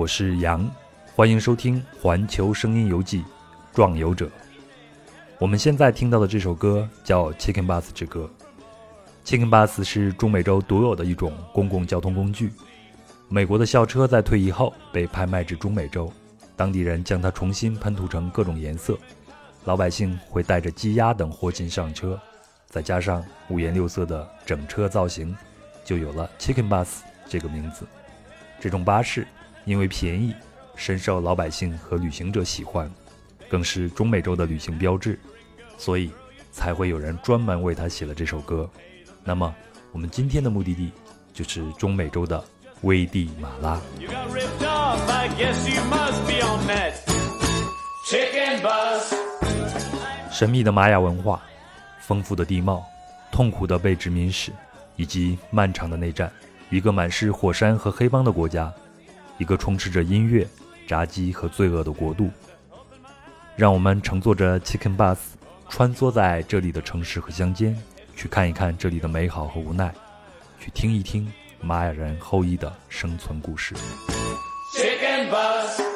[0.00, 0.66] 我是杨，
[1.14, 3.18] 欢迎收听《环球声音游记·
[3.74, 4.24] 壮游者》。
[5.38, 8.30] 我们现在听到的这首歌叫《Chicken Bus 之歌》。
[9.28, 12.50] Chicken Bus 是中美洲独有的一种公共交通工具。
[13.28, 16.10] 美国的校车在退役后被拍卖至中美洲，
[16.56, 18.98] 当地人将它重新喷涂成各种颜色，
[19.66, 22.18] 老百姓会带着鸡鸭等活禽上车，
[22.70, 25.36] 再加上五颜六色的整车造型，
[25.84, 26.88] 就有了 Chicken Bus
[27.28, 27.86] 这个名字。
[28.58, 29.26] 这种巴士
[29.64, 30.34] 因为便宜，
[30.74, 32.90] 深受老百姓和旅行者喜欢，
[33.48, 35.18] 更是中美洲的旅行标志，
[35.76, 36.10] 所以
[36.50, 38.68] 才会有人专门为它写了这首歌。
[39.22, 39.54] 那么，
[39.92, 40.90] 我们今天的目的地
[41.32, 42.42] 就是中美洲的
[42.82, 43.80] 危地马拉。
[50.32, 51.42] 神秘的玛雅文化，
[52.00, 52.82] 丰富的地貌，
[53.30, 54.50] 痛苦的被殖民史，
[54.96, 56.32] 以及漫长的内战。
[56.70, 58.72] 一个满是火山和黑帮的国家，
[59.40, 60.46] 一个充斥着音乐、
[60.86, 62.30] 炸鸡和罪恶的国度。
[63.56, 65.16] 让我们乘坐着 Chicken Bus，
[65.70, 67.74] 穿梭在这里的城市和乡间，
[68.14, 69.92] 去看一看这里的美好和无奈，
[70.60, 71.26] 去听一听
[71.58, 73.74] 玛雅人后裔的生存故事。
[74.76, 75.86] Chicken Bus。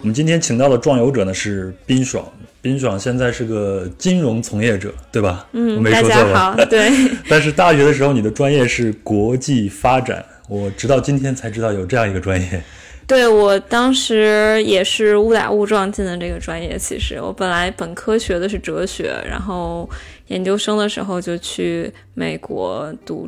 [0.00, 2.24] 我们今天请到的壮游者呢是冰爽，
[2.68, 5.48] 冰爽现在是个金融从业者，对吧？
[5.52, 6.90] 嗯，大家好，对。
[7.26, 12.62] 但是大学的时候你的专业是国际发展，我直到今天才知道有这样一个专业。
[13.06, 16.76] 对我当时也是误打误撞进的这个专业。
[16.78, 19.88] 其实我本来本科学的是哲学，然后
[20.26, 23.26] 研究生的时候就去美国读，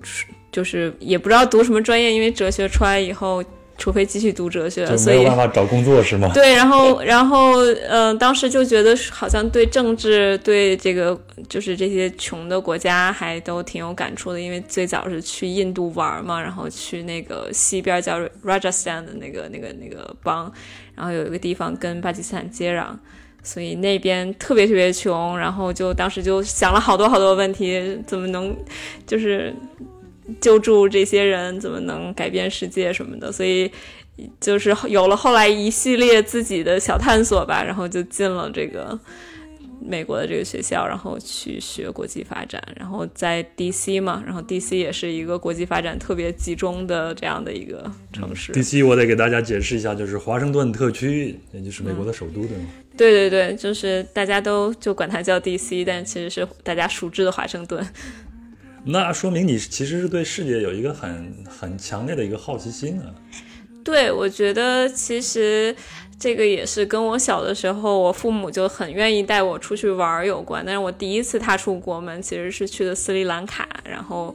[0.53, 3.43] 就是也不知道读什么专业，因为哲学出来以后。
[3.81, 6.31] 除非继续读哲学，所以没有办法找工作是吗？
[6.35, 11.19] 对，然后，然后，嗯，当时就觉得好像对政治，对这个
[11.49, 20.53] 就是这些穷的国家还都挺有感触的，因为最早是去印度玩嘛，然后去那个西边叫 Rajasthan 的那个那个那个邦，
[20.95, 22.89] 然后有一个地方跟巴基斯坦接壤，
[23.43, 28.55] 所以那边特别特别穷，然后就当时就想了好多好多问题，怎么能
[29.07, 29.55] 就是。
[30.41, 33.71] 救助这些人怎么能改变世界什么的，所以
[34.41, 38.99] 就是有了后来一系列自己的小探索吧，然后就进了这个
[39.83, 48.53] 美国的这个学校，然后去学国际发展，然后在 DC 嘛，然后 DC 也是一个国际发展特别集中的这样的一个城市。
[48.53, 52.65] DC 我得给大家解释一下，就是华盛顿特区，也就是美国的首都，对吗？
[52.97, 57.83] 对对对，就是大家都就管它叫 DC，但其实是大家熟知的华盛顿。
[58.85, 63.07] 那说明你其实是对世界有一个很很强烈的一个好奇心啊。
[63.83, 65.75] 对，我觉得其实
[66.19, 70.63] 这个也是跟我小的时候，我父母就很愿意带我出去玩有关。
[70.65, 74.35] 但是我第一次踏出国门，其实是去的斯里兰卡，然后，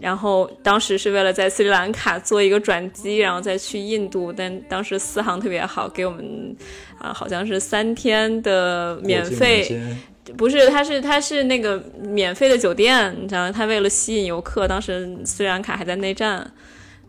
[0.00, 4.32] 然后当时是为了在斯里兰卡做一个转机，然后再去印度。
[4.32, 6.56] 但当时四航特别好，给我们
[6.98, 9.96] 啊，好像是三天的免费。
[10.36, 16.48] 不是，他是他是那个免费的酒店，你知道，他为了吸引游客，当时斯里兰卡还在内战，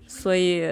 [0.07, 0.67] 所以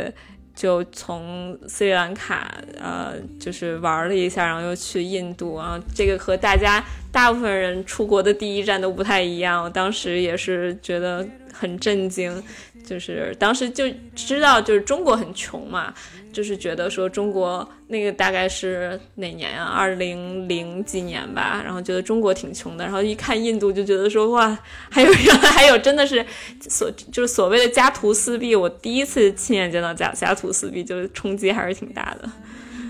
[0.55, 5.79] 就从斯里兰卡呃，就是玩了一下，然后又去印度啊。
[5.93, 12.43] 这个和大家大部分人出国的第一站都不太一样，我当时也是觉得很震惊，
[12.89, 15.93] 就是当时就知道就是中国很穷嘛。
[16.31, 19.65] 就是觉得说中国那个大概是哪年啊？
[19.65, 21.59] 二零零几年吧。
[21.65, 22.85] 然后觉得中国挺穷的。
[22.85, 24.55] 然后一看印度，就觉得说哇，
[24.91, 26.23] 还有原来还有真的是
[26.61, 28.55] 所就是所谓的家徒四壁。
[28.55, 32.29] 我第一次亲眼见到家家徒四壁，就是冲击还是挺大的。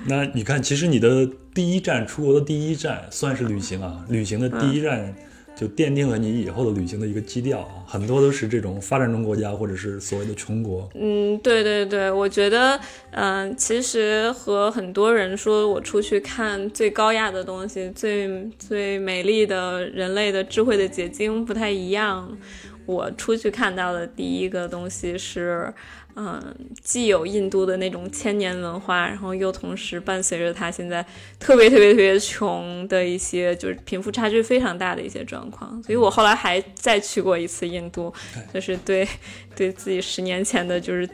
[0.06, 5.16] 那你看，其实你的第一站出国的第一站算是旅行啊，旅行的第一站。
[5.60, 10.90] 就奠定了你以后的旅行的一个基调啊，很多都是这种发展中国家或者是所谓的穷国。
[10.96, 12.80] 嗯，对对对，我觉得，
[13.12, 22.38] 嗯，其实和很多人说我出去看最高雅的东西、最最美丽的人类的智慧的结晶不太一样。
[22.86, 25.72] 我出去看到的第一个东西是，
[26.16, 31.06] 嗯，既有印度的那种千年文化，然后又同时伴随着它现在
[31.40, 35.82] 特别特别特别穷的一些，就是贫富差距非常大的一些状况。
[35.84, 38.14] 所以我后来还再去过一次印度，
[38.54, 39.08] 就是对
[39.56, 41.08] 对自己十年前的就是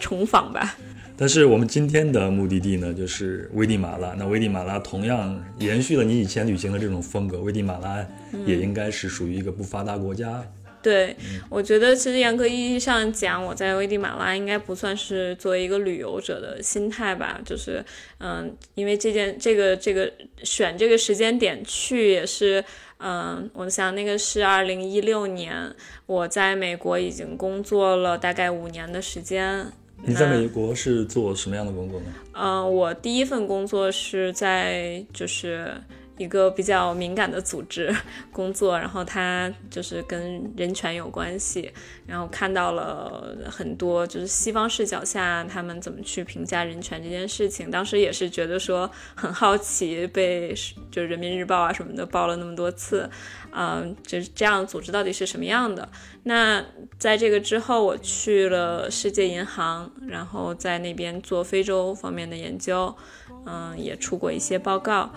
[0.00, 0.76] 重访吧。
[1.20, 4.14] 但是我们今天的目的地呢，就是危地马拉。
[4.16, 7.40] 那危地马拉同样延续了你以前旅行的这种风格。
[7.40, 8.06] 危地马拉
[8.46, 10.40] 也应该是属于一个不发达国家。
[10.80, 11.16] 对，
[11.50, 17.40] 我觉得其实严格意义上讲，我在危地马拉应该不算是作为一个旅游者的心态吧。
[17.44, 17.84] 就是，
[18.18, 20.10] 嗯，因为这件这个这个
[20.44, 22.64] 选这个时间点去也是，
[22.98, 25.74] 嗯，我想那个是二零一六年，
[26.06, 29.66] 我在美国已经工作了大概五年的时间。
[30.04, 32.06] 你在美国是做什么样的工作呢？
[32.34, 35.72] 嗯，我第一份工作是在就是。
[36.18, 37.94] 一个比较敏感的组织
[38.30, 41.72] 工作，然后他就是跟人权有关系，
[42.06, 47.70] 然后看到了很多就是西方视角下他们怎么去评价人权这件事情。
[47.70, 50.54] 当时也是觉得说很好奇，被
[50.90, 53.08] 就人民日报啊什么的报了那么多次，
[53.52, 55.88] 嗯，就是这样组织到底是什么样的？
[56.24, 56.62] 那
[56.98, 62.94] 在这个之后，我去了世界银行，然后在那边做非洲方面的研究，
[63.46, 65.10] 嗯，也出过一些报告。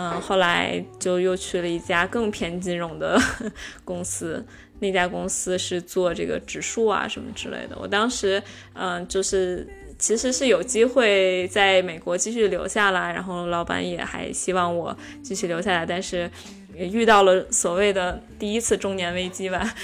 [0.00, 3.20] 嗯，后来就又去了一家更偏金融的
[3.84, 4.46] 公司，
[4.78, 7.76] 那家公司是做这个指数啊什么之类的。
[7.76, 8.40] 我当时，
[8.74, 9.66] 嗯，就是
[9.98, 16.30] 其实是有机会在美国继续留下来，然后老板也还希望我继续留下来，但是
[16.76, 19.74] 也遇到了所谓的第一次中年危机吧，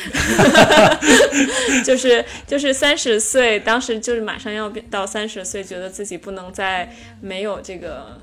[1.84, 6.88] 就是就是三十岁，当时就是马上要到三十岁，觉得自己不能再
[7.20, 8.20] 没有这个。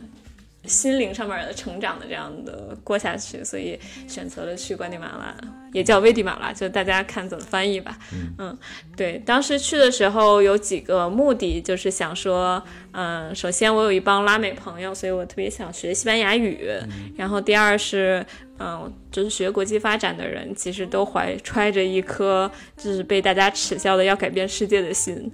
[0.65, 5.35] 心灵上面的成长的这样的过下去，所以选择了去关地马拉，
[5.73, 7.97] 也叫危地马拉，就大家看怎么翻译吧。
[8.37, 8.57] 嗯，
[8.95, 16.69] 对，当时去的时候有几个目的，就是想说，嗯，首先我有一帮拉美朋友，所以我特别想学西班牙语。
[17.17, 18.25] 然后第二是，
[18.61, 25.31] 嗯，就是学国际发展的人，其实都怀揣着一颗就是被大家耻笑的要改变世界的心，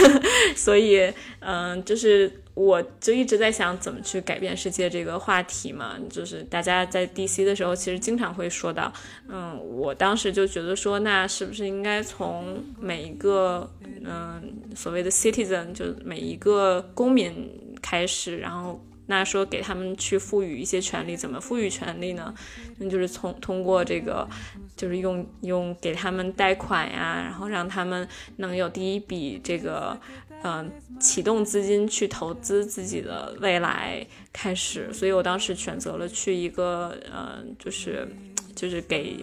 [0.56, 2.32] 所以，嗯，就是。
[2.52, 8.92] 我就一直在想怎么去改变世界这个话题嘛，就是大家在 DC 的时候，其实经常会说到，
[9.28, 13.70] 嗯，我当时就觉得说，那是不是应该从每一个，
[14.04, 14.42] 嗯，
[14.74, 17.48] 所谓的 citizen，就每一个公民
[17.80, 22.32] 开始，然后那说给他们去赋予一些权利，怎么赋予权利呢？
[22.78, 24.26] 那就是从通过这个，
[24.76, 29.98] 就是用用给他们贷款呀，然后让他们能有第一笔这个。
[30.42, 34.02] 嗯，启动资金去投资自己的未来
[34.32, 38.08] 开始，所以我当时选择了去一个，嗯，就是
[38.56, 39.22] 就是给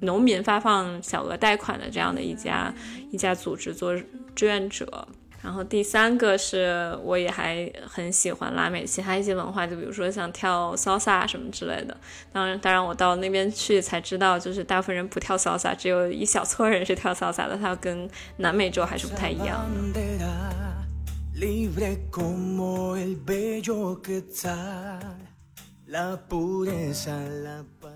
[0.00, 2.74] 农民发放小额贷款的这样的一家
[3.10, 3.94] 一家组织做
[4.34, 5.06] 志愿者。
[5.44, 11.94] 然后第三个是，我也还很喜欢拉美其他一些文化，就比如说像跳 salsa 什么之类的。
[12.32, 18.08] 当然，当然我到那边去才知道，就是大部分人不跳 salsa，只有一小撮人是跳 salsa 的，它跟
[18.38, 19.60] 南美洲还是不太一样
[19.92, 20.00] 的。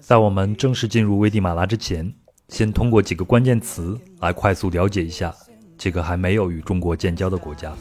[0.00, 2.12] 在我们正式进入危地马拉之前，
[2.50, 5.34] 先通过几个关键词来快速了解一下。
[5.78, 7.73] 这个还没有与中国建交的国家，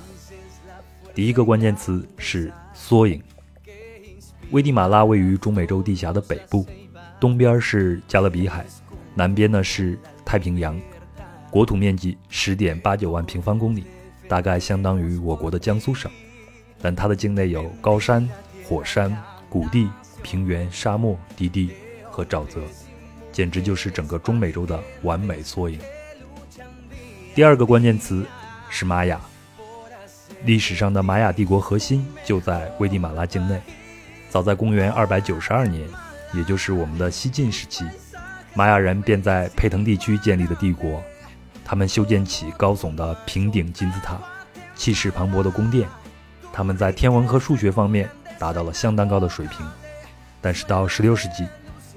[1.15, 3.19] 第一个关键词是缩影。
[4.51, 6.63] 危地马拉位于中美洲地峡的北部，
[7.19, 8.63] 东边是加勒比海，
[9.15, 10.79] 南边呢是太平洋，
[11.49, 13.83] 国土面积十点八九万平方公里，
[14.27, 16.09] 大概相当于我国的江苏省。
[16.79, 18.29] 但它的境内有高山、
[18.63, 19.11] 火山、
[19.49, 19.89] 谷地、
[20.21, 21.71] 平原、沙漠、低地
[22.11, 22.61] 和沼泽，
[23.31, 25.79] 简直就是整个中美洲的完美缩影。
[27.37, 28.25] 第二个关键词
[28.67, 29.21] 是玛雅。
[30.43, 33.61] 历史上的玛雅帝国核心就在危地马拉境内。
[34.27, 35.87] 早在公元292年，
[36.33, 37.85] 也就是我们的西晋时期，
[38.55, 40.99] 玛雅人便在佩腾地区建立了帝国。
[41.63, 44.17] 他们修建起高耸的平顶金字塔，
[44.73, 45.87] 气势磅礴的宫殿。
[46.51, 49.63] 他们在天文和数学方面达到了相当高的水平。
[50.41, 51.45] 但是到16世纪，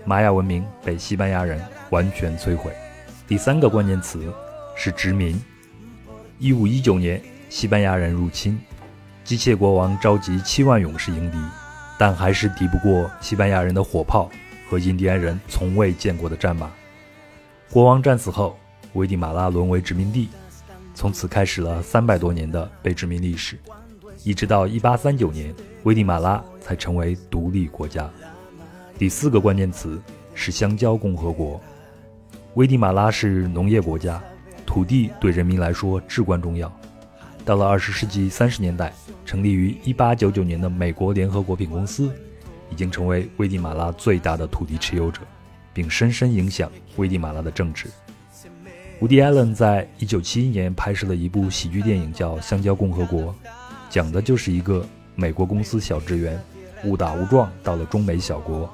[0.04, 2.70] 玛雅文明被西班牙人完全摧毁。
[3.26, 4.30] 第三个关键词。
[4.82, 5.38] 是殖民。
[6.38, 7.20] 一五一九年，
[7.50, 8.58] 西班牙人入侵，
[9.22, 11.37] 机械国王召集七万勇士迎敌，
[11.99, 14.30] 但还是敌不过西班牙人的火炮
[14.70, 16.70] 和印第安人从未见过的战马。
[17.70, 18.58] 国王战死后，
[18.94, 20.30] 危地马拉沦为殖民地，
[20.94, 23.58] 从此开始了三百多年的被殖民历史，
[24.25, 28.08] 一直到一八三九年，危地马拉才成为独立国家。
[28.96, 30.00] 第四个关键词
[30.34, 31.60] 是香蕉共和国。
[32.54, 34.20] 危地马拉是农业国家，
[34.71, 36.73] 土地对人民来说至关重要。
[37.45, 38.93] 到了二十世纪三十年代，
[39.27, 42.15] 成立于一八九九年的美国联合果品公司，
[42.71, 45.23] 已经成为危地马拉最大的土地持有者，
[45.75, 47.89] 并深深影响危地马拉的政治。
[49.00, 53.23] 伍迪·艾伦在一九七一年拍摄了一部喜剧电影，叫《香蕉共和国》，
[53.89, 54.87] 讲的就是一个
[55.17, 56.41] 美国公司小职员
[56.85, 58.73] 误打误撞到了中美小国，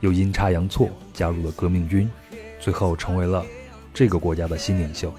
[0.00, 2.10] 又阴差阳错加入了革命军，
[2.58, 3.44] 最后成为了
[3.94, 5.14] 这个国家的新领袖。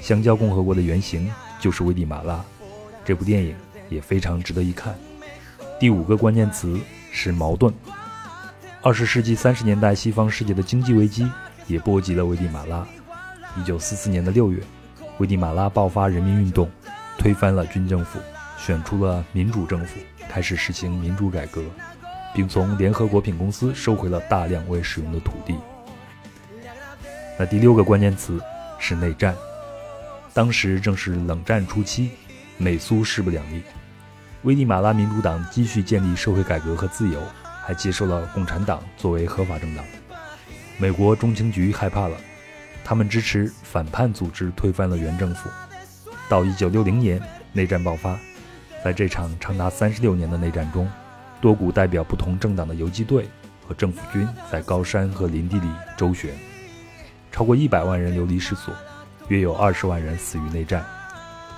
[0.00, 2.42] 香蕉共和国的原型就是危地马拉，
[3.04, 3.54] 这部电影
[3.88, 4.94] 也非常值得一看。
[5.78, 6.80] 第五个关键词
[7.12, 7.72] 是矛盾。
[8.82, 11.30] 二十世纪三十年代，西方世界的经济危机
[11.66, 12.86] 也波及了危地马拉。
[13.56, 14.62] 一九四四年的六月，
[15.18, 16.68] 危地马拉爆发人民运动，
[17.18, 18.18] 推翻了军政府，
[18.58, 21.62] 选出了民主政府，开始实行民主改革，
[22.34, 25.54] 并从联合国品公司收回了大量未使用的土地。
[27.38, 28.40] 那第六个关键词
[28.78, 29.34] 是内战。
[30.32, 32.10] 当时正是冷战初期，
[32.58, 33.62] 美苏势不两立。
[34.42, 37.20] 危地马拉民主党继续建立社会改革和自由，
[37.64, 39.84] 还接受了共产党作为合法政党。
[40.76, 42.16] 美国中情局害怕了。
[42.84, 45.48] 他们支持反叛组织推翻了原政府。
[46.28, 47.18] 到一九六零年，
[47.52, 48.18] 内战爆发。
[48.84, 50.86] 在这场长达三十六年的内战中，
[51.40, 53.26] 多股代表不同政党的游击队
[53.66, 56.34] 和政府军在高山和林地里周旋，
[57.34, 58.72] 超过一百万人流离失所，
[59.26, 60.86] 约有二十万人死于内战。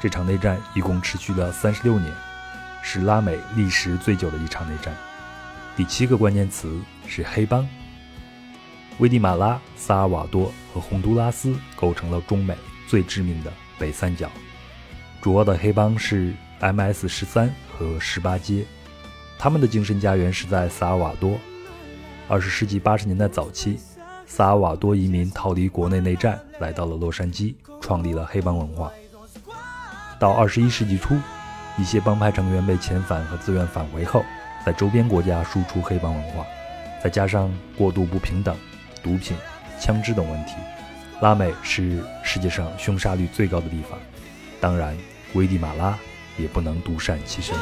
[0.01, 2.11] 这场内战一共持续了三十六年，
[2.83, 4.97] 是拉美历时最久的一场内战。
[5.77, 7.69] 第七个关键词是黑帮。
[9.01, 12.57] 危地马拉、萨尔瓦多和洪都拉斯构成了中美
[12.89, 14.31] 最致命的北三角。
[15.21, 18.65] 主要的黑帮是 MS 十三和十八街，
[19.39, 21.39] 他们的精神家园是在萨尔瓦多。
[22.29, 23.79] 二十世纪八十年代早期，
[24.27, 28.91] 萨尔瓦多移民逃离国内内战，来到了洛杉矶，创立了黑帮文化。
[30.19, 31.17] 到二十一世纪初，
[31.79, 34.23] 一些帮派成员被遣返和自愿返回后，
[34.65, 36.45] 在周边国家输出黑帮文化，
[37.03, 38.57] 再加上过度不平等。
[39.03, 39.37] 毒品、
[39.79, 40.55] 枪支等问题，
[41.21, 43.97] 拉美是世界上凶杀率最高的地方。
[44.61, 44.97] 当然，
[45.35, 45.97] 危地马拉
[46.37, 47.55] 也不能独善其身。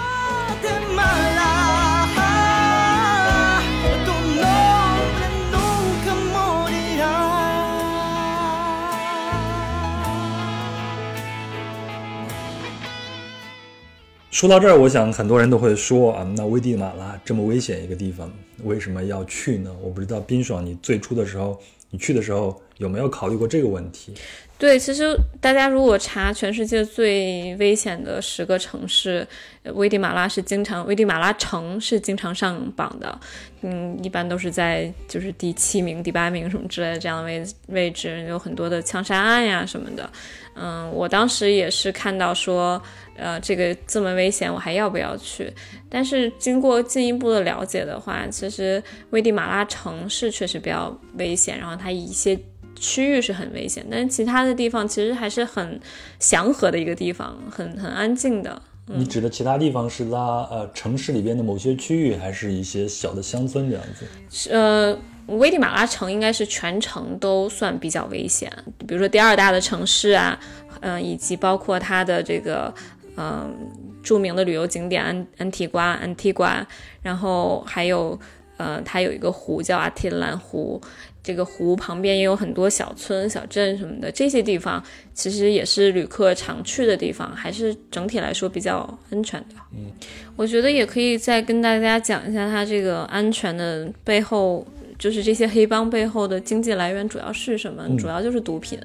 [14.35, 18.29] 说到这儿，我想很多人都会说啊，那危地马拉这么危险一个地方，
[18.65, 19.71] 为什么要去呢？
[19.81, 21.57] 我不知道冰爽，你最初的时候，
[21.89, 24.13] 你去的时候有没有考虑过这个问题？
[24.57, 29.27] 对，其实大家如果查全世界最危险的十个城市，
[29.75, 33.19] 危地马拉是经常，危地马拉城是经常上榜的。
[33.63, 40.09] 嗯，一般都是在就是第七名、第八名什么之类的这样的位位置，有很多的枪杀案呀什么的。
[40.55, 42.81] 嗯，我当时也是看到说。
[43.17, 45.49] 呃，这个这么危险，我还要不要去？
[45.89, 52.37] 但是经过进一步的了解的话，其实危地马拉城市确实比较危险，然后它一些
[52.77, 55.81] 区域是很危险，但是其他的地方其实还是很
[56.19, 58.61] 祥和的一个地方，很很安静的。
[58.87, 60.19] 你指的其他地方是拉
[60.51, 64.51] 呃城市里边的某些区域，还是一些小的乡村这样子？
[64.51, 68.53] 呃，危地马拉城应该是全城都算比较危险，
[68.87, 70.39] 比如说第二大的城市啊，
[70.81, 72.73] 嗯，以及包括它的这个。
[73.17, 73.57] 嗯，
[74.03, 76.67] 著名的旅游景点安安提瓜，安提瓜，
[77.01, 78.19] 然后还有，
[78.57, 80.81] 呃，它有一个湖叫阿提兰湖，
[81.25, 84.81] 这个湖旁边也有很多小村、小镇什么的，这些地方
[85.13, 89.57] 其实也是旅客常去的地方，还是整体来说比较安全的。
[89.73, 89.91] 嗯，
[90.37, 94.65] 我觉得也可以再跟大家讲一下它这个安全的背后，
[94.99, 97.89] 就是这些黑帮背后的经济来源主要是什么？
[97.99, 98.79] 主要就是毒品。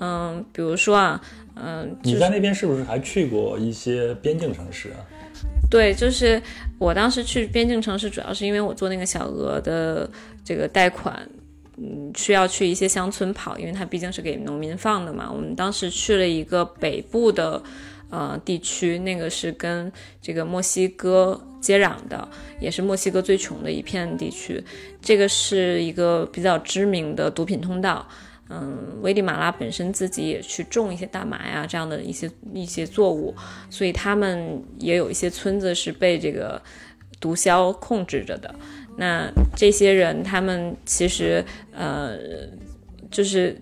[0.00, 1.22] 嗯，比如说啊。
[1.60, 5.02] 嗯，你在那边是不是还去过一些边境城市啊？
[5.68, 6.40] 对，就是
[6.78, 10.08] 我当时去边境城市，主要是因为我做那个小额的
[10.44, 11.28] 这个贷款，
[11.80, 15.30] 嗯，需要去一些乡村跑，因为它毕竟是给农民放的嘛。
[15.32, 17.62] 我们当时去了一个北部的
[18.10, 22.28] 呃地区，那个是跟这个墨西哥接壤的，
[22.60, 24.62] 也是墨西哥最穷的一片地区。
[25.00, 28.06] 这个是一个比较知名的毒品通道。
[28.50, 33.34] 嗯，危地马拉本身自己也去种一些大麻呀，这样的一些一些作物，
[33.68, 36.58] 所以他们也有一些村子是被这个
[37.20, 38.54] 毒枭控制着的。
[38.98, 42.18] 那这些人，他们其实呃，
[43.12, 43.56] 就是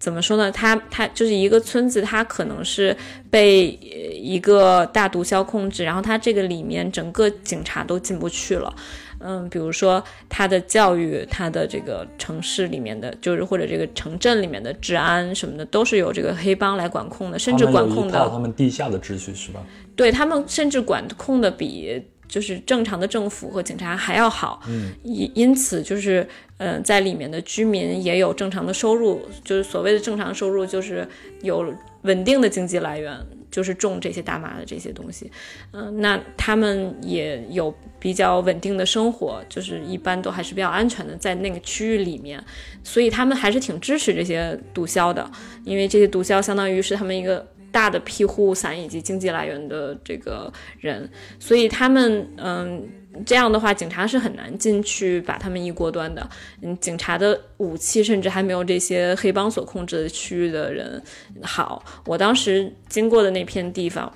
[0.00, 0.50] 怎么说呢？
[0.50, 2.94] 他他就是一个村子，他可能是
[3.30, 3.68] 被
[4.12, 8.74] 一个大毒枭控制，然后他这个里面整个警察都进不去了。
[9.20, 19.64] 嗯，比如说他的教育，他的这个城市里面的，就是或者这个城镇里面的治安什么的，都是由这个黑帮来管控的，甚至管控的他们地下的秩序是吧？
[19.94, 24.62] 对他们甚至管控的比就是正常的政府和警察还要好。
[24.68, 26.26] 嗯，因因此就是
[26.58, 31.06] 呃，在里面的居民也有正常的收入，就是所谓的正常收入，就是
[31.42, 33.16] 有稳定的经济来源。
[33.48, 35.30] 就是种这些大麻的这些东西，
[35.72, 42.42] 嗯，那他们也有比较稳定的生活，就是一般都还是比较安全的，在那个区域里面，
[42.84, 45.30] 所以他们还是挺支持这些毒枭的，
[45.64, 52.88] 因为这些毒枭相当于是他们一个大的庇护伞以及经济来源的这个人，所以他们嗯。
[53.24, 56.28] 这样的话，警察是很难进去把他们一锅端的。
[56.60, 61.02] 嗯，警察的武器甚至还没有这些黑帮所控制的区域的人
[61.42, 61.82] 好。
[62.04, 64.12] 我当时经过的那片地方，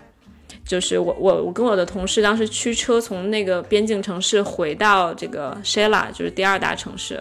[0.66, 7.18] 就是我我我跟我的同事当时驱车从那个边境城市回到这个 Shela，就是第二大城市。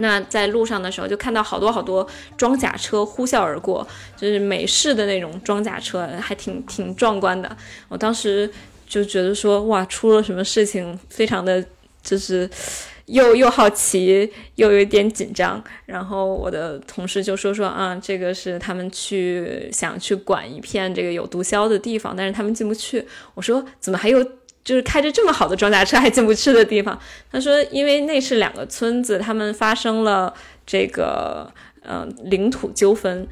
[0.00, 7.56] 那在路上的时候，就看到好多好多装甲车呼啸而过，就是美式的那种装甲车，还挺挺壮观的。
[7.88, 8.50] 我当时。
[8.90, 11.64] 就觉得说哇，出了什么事情，非常的
[12.02, 12.50] 就是
[13.06, 15.62] 又又好奇，又有点紧张。
[15.86, 23.06] 然后我的同事就说说啊，这个是他们去想去管一片这个有毒枭的地方，但是他们进不去。
[23.34, 24.20] 我说怎么还有
[24.70, 26.96] 就是开着这么好的装甲车还进不去的地方？
[27.32, 30.32] 他说因为那是两个村子，他们发生了
[30.64, 33.26] 这个嗯领土纠纷。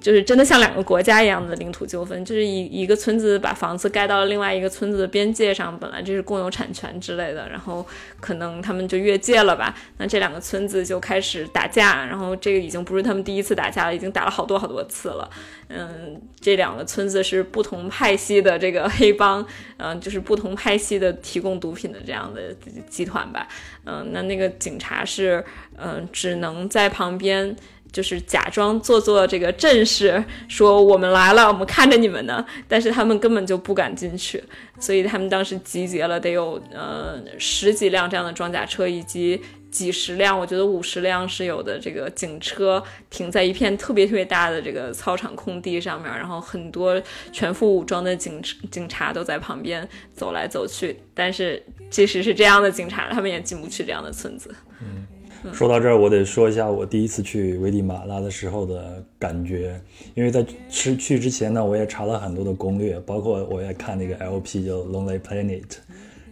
[0.00, 7.86] 就是真的像两个国家一样的领土纠纷，就是一一个村子把房子盖到了另外一个村子的边界上，本来这是共有产权之类的，然后
[8.20, 15.28] 可能他们就越界了吧，那这两个村子就开始打架，然后这个已经不是他们第一次打架了，已经打了好多好多次了。
[15.68, 19.44] 嗯，这两个村子是不同派系的这个黑帮，
[19.78, 22.54] 嗯，就是不同派系的提供毒品的这样的
[22.88, 23.48] 集团吧。
[23.84, 25.44] 嗯，那那个警察是，
[25.76, 27.54] 嗯，只能在旁边。
[27.94, 32.44] 就是假装做做这个阵势，说我们来了，我们看着你们呢。
[32.66, 34.42] 但是他们根本就不敢进去，
[34.80, 47.00] 所以他们当时集结了得有呃十几辆这样的装甲车，以及几十辆，我觉得五十辆是有的这个警车停在一片特别特别大的这个操场空地上面，然后很多
[47.32, 50.98] 全副武装的警警察都在旁边走来走去。
[51.14, 54.52] 但是即使是这样的警察，他们也进不去这样的村子。
[54.80, 55.06] 嗯。
[55.52, 59.78] 说到这儿，我得说一下我第一次去危地马拉的时候的感觉，
[60.14, 65.64] 因为在去去之前呢，我也查了很多的攻略，包括我也看那个 LP 叫 Lonely Planet，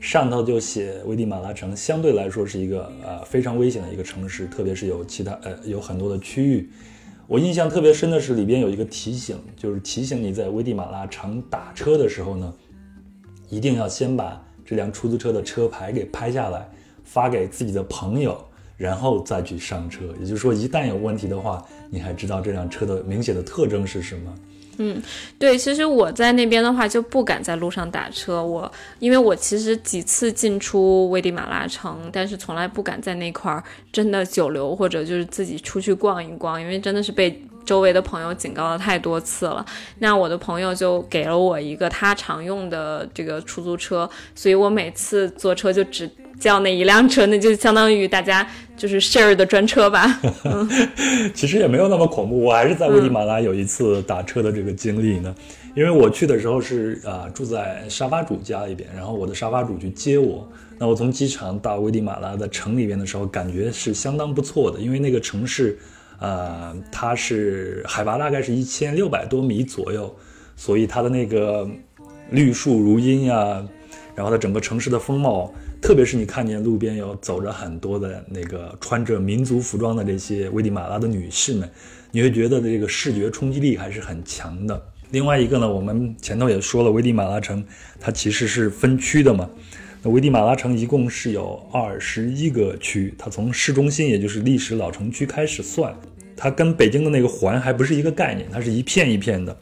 [0.01, 6.71] 上头就写危地马拉城相对来说是一个呃非常危险的一个城市，特别是有其他呃有很多的区域。
[7.29, 12.53] 我印象特别深的是里边有一个提醒，就是提醒你在危地马拉城打车的时候呢，
[13.49, 16.69] 一定要先把这辆出租车的车牌给拍下来，
[17.05, 18.43] 发给自己的朋友。
[18.83, 24.35] 然后再去上车，也就是说，一旦有问题的话，你还知道这辆车的明显的特征是什么？
[24.79, 25.01] 嗯，
[25.39, 39.65] 对，其实我在那边的话就不敢在路上打车，我因为我其实几次进出危地马拉城，但是从来不敢在那块儿真的久留或者就是自己出去逛一逛，因为真的是被周围的朋友警告了太多次了。
[39.99, 46.11] 那我的朋友就给了我一个他常用的这个出租车，所以我每次坐车就只。
[46.41, 48.45] 叫那一辆车，那就相当于大家
[48.77, 50.21] 就是 share 的专车吧。
[51.33, 55.33] 其实也没有那么恐怖，我还是在危地马拉有一次打车的这个经历呢。
[55.77, 60.49] 因为我去的时候是啊住在沙发主家里边，然后我的沙发主去接我。
[60.79, 65.79] 那我从机场到危地马拉的城里边的时候，感觉是相当不错的，因为那个城市，
[66.23, 70.15] 呃，它是海拔大概是一千六百多米左右，
[70.55, 71.69] 所以它的那个
[72.31, 73.67] 绿树如茵呀，
[74.15, 75.53] 然后它整个城市的风貌。
[75.81, 81.69] 特别是你看见路边有走着很多的那个穿着民族服装的这些危地马拉的女士们，
[82.13, 84.81] 你会觉得这个视觉冲击力还是很强的。
[85.11, 87.65] 另外一个呢，我们前头也说了，危地马拉城
[87.99, 89.51] 它其实是分区的嘛。
[90.05, 95.93] 那危地马拉城一共是有二十一个区，它从市中心也就是历史老城区开始算，
[96.43, 99.57] 它跟北京的那个环还不是一个概念，它是一片一片的。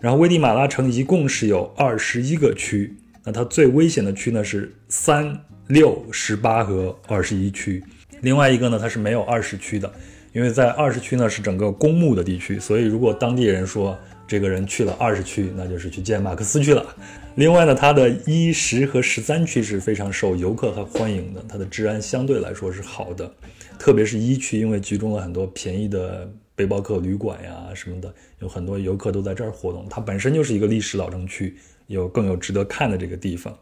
[0.00, 5.38] 然后危地马拉城一共是有二十一个区，那它最危险的区呢是三。
[5.68, 7.82] 六十八和二十一区，
[8.20, 9.90] 另外一个呢，它是没有二十区的，
[10.34, 16.84] 因为在二十区呢是整个公墓的地区，所以如果当地人说这个人去了二十区，那就是去见马克思去了。
[17.36, 23.32] 另外呢，它的一十和十三区是非常受游客和欢迎的，它的治安相对来说是好的，
[23.84, 31.54] 特别是一区，因为集中了很多便宜的背包客旅馆呀什么的，有很多游客都在这儿活动，它本身就是一个历史老城区，
[31.88, 33.54] 有更有值得看的这个地方。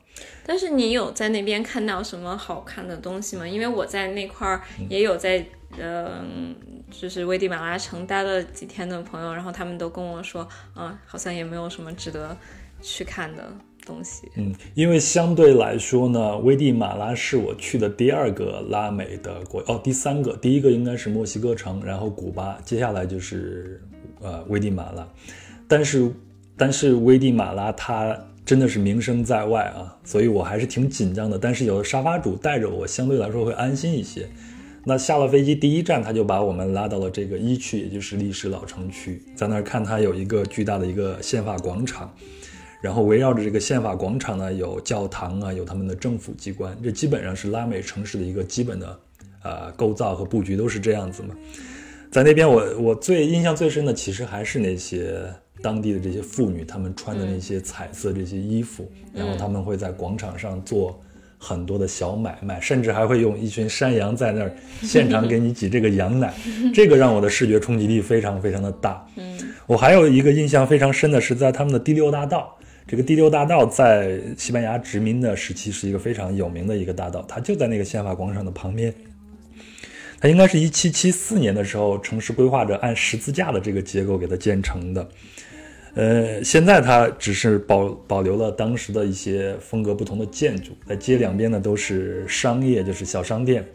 [0.46, 3.44] 但是你有在那边看到什么好看的东西吗？
[3.44, 5.44] 因为我在那块儿也有在，
[5.76, 6.54] 嗯，
[6.88, 12.36] 就是危地马拉城待了几天的朋友，然后他们都跟我说，嗯，好像也没有什么值得
[12.80, 13.52] 去看的
[13.84, 14.28] 东西。
[14.36, 23.80] 嗯，因为相对来说呢，危地马拉是我去的第二个拉美的国，哦，第三个，第一个应该是墨西哥城，然后古巴，接下来就是
[24.20, 25.06] 呃危地马拉。
[25.68, 26.10] 但是，
[26.56, 28.18] 但是危地马拉它。
[28.44, 31.38] 真的是名声在外啊，所以我还是挺紧张的。
[31.38, 34.28] 但是有的沙发主带着我，相对来说会安心一些。
[34.84, 42.12] 那下了飞机第一站，他就把我们拉到了这个一区，也就是历史老城区，在那儿看他有一个巨大的一个宪法广场，
[42.82, 49.00] 然后围绕着这个宪法广场呢，有教堂啊，有他们的政府机关，这基本上是拉美城市的一个基本的
[49.44, 51.34] 呃构造和布局都是这样子嘛。
[52.10, 55.24] 在那边，我我最印象最深的其实还是那些。
[55.60, 61.00] 当地的这些妇女，她们穿的那些彩色这些衣服，然后她们会在广场上做
[61.38, 66.34] 很多的小买卖，甚至还会用一群山羊在那儿 现场给你挤这个羊奶，
[66.74, 69.06] 这个让我的视觉冲击力非常非常的大。
[69.14, 78.92] 嗯，我还有一个印象非常深的是在他们的第六大道，这个第六大道在西班牙殖民的时期是一个非常有名的一个大道，它就在那个宪法广场的旁边。
[80.20, 85.08] 它应该是一七七四年的时候，城市规划者按十字架的这个结构给它建成的。
[85.94, 93.66] 呃，现在它只是保保留了当时的一些风格不同的建筑，在街两边呢都是商业，就是小商店。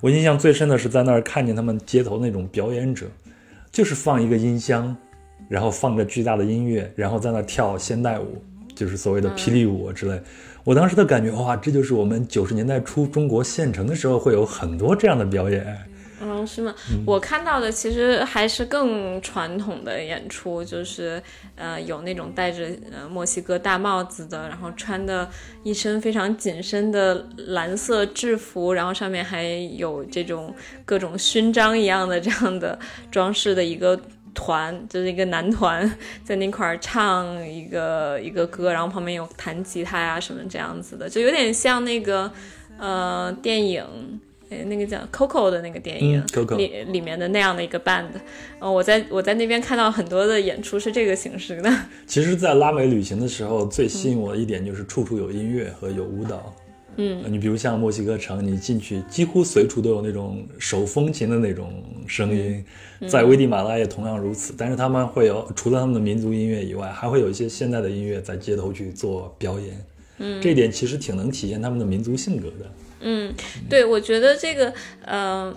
[0.00, 3.06] 我印象最深的是在那儿看见他们街头那种表演者，
[3.70, 4.96] 就是放一个音箱，
[5.48, 8.42] 然后放着巨大的音乐，然后在那跳现代舞，
[8.80, 10.18] 就是所谓的霹雳舞之类。
[10.64, 15.76] 我当时的感觉，哇，这就是我们九十年代初中国县城的时候会有很多这样的表演。
[16.22, 16.74] 嗯，是吗？
[17.06, 21.22] 我看到的其实还是更传统的演出，就是
[21.56, 25.26] 呃，有那种戴着呃墨西哥大帽子的，然后穿的
[25.62, 29.44] 一身非常紧身的蓝色制服，然后上面还
[29.76, 32.78] 有这种各种勋章一样的这样的
[33.10, 33.98] 装饰的一个
[34.34, 35.90] 团，就是一个男团
[36.24, 42.30] 在那块儿唱一个一个歌，然后旁边有弹吉他呀什么这样子的，就有点像那个
[42.78, 43.84] 呃电影。
[44.52, 46.20] 哎，那个叫 Coco 的那个电影
[46.58, 48.06] 里里面的那样的一个 band，
[48.58, 51.72] 呃，我在我在那边看到很多的演出是这个形式的。
[52.04, 56.52] 其实，在拉美旅行的时候，最吸引我的一点就是处处有音乐和有舞蹈。
[56.96, 62.64] 嗯，你比如像墨西哥城，你进去几乎随处都有那种手风琴的那种声音，
[63.08, 64.52] 在危地马拉也同样如此。
[64.56, 69.84] 但是他们会有除了他们的民族音乐以外，还会有一些现代的音乐在街头去做表演。
[70.18, 72.70] 嗯，这点其实挺能体现他们的民族性格的。
[73.00, 73.32] 嗯，
[73.68, 74.70] 对，我觉得这个，
[75.06, 75.54] 呃，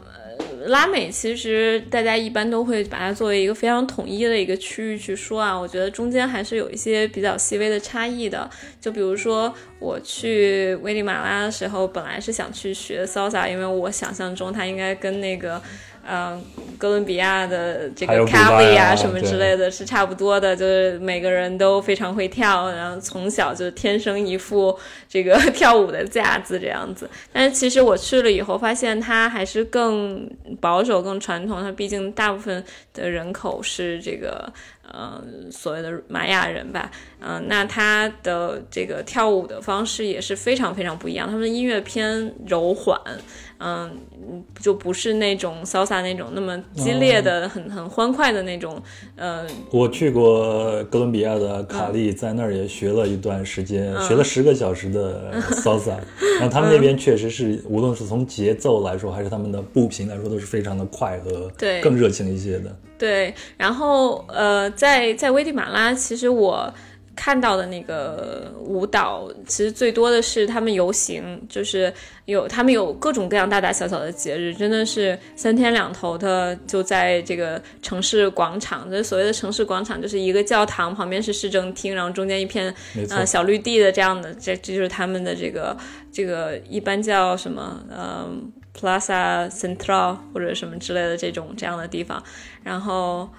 [0.67, 5.58] 拉美其实大家一般都会把它作为一个非常统一的一个区域去说啊。
[5.58, 8.49] 我觉得中间还是有一些比较细微的差异的。
[8.82, 15.62] 就比如说我去危地马拉的时候，本来是想去学 salsa，因为我想象中它应该跟那个。
[16.06, 16.42] 嗯，
[16.78, 27.10] 哥伦比亚的这个 Cali 啊什么之类的是差不多的，就是每个人都非常会跳，然后从小就天生一副这个 跳舞的架子这样子。
[27.32, 31.62] 但是其实我去了以后，发现它还是更保守、更传统。
[31.62, 32.63] 它毕竟大部分
[32.94, 34.52] 的人口是这个
[34.92, 36.92] 呃所谓的玛雅人吧，
[37.26, 41.28] 嗯，那他的这个跳舞的方式也是非常非常不一样。
[41.28, 43.00] 他们的音乐偏柔缓。
[43.66, 43.90] 嗯，
[44.60, 48.82] 就不是那种 salsa 那种那么激烈的、很很欢快的那种。
[49.16, 55.32] 呃，我去过哥伦比亚的卡利，在那儿也学了一段时间，学了十个小时的
[55.64, 55.96] salsa。
[56.40, 62.76] 然后他们那边确实是，无论是从节奏来说，还是他们的步频来说，都是非常的快和对更热情一些的。
[62.98, 66.74] 对，然后呃，在在危地马拉，其实我。
[67.15, 71.93] 看到的那个舞蹈，其实最多的是他们游行，就是
[72.26, 78.89] 有他们有各种各样大大小小的节日，真的是三天两头的就在这个城市广场。
[78.89, 82.73] 这所谓的城市广场，就是一个教堂旁边是市政厅，然后中间一片
[83.10, 85.78] 呃小绿地的这样的，这这就是他们的这个
[86.12, 88.28] 这个一般叫什么呃
[88.76, 92.23] Plaza Central 或者什么之类的这种这样的地方，
[92.63, 93.30] 然后。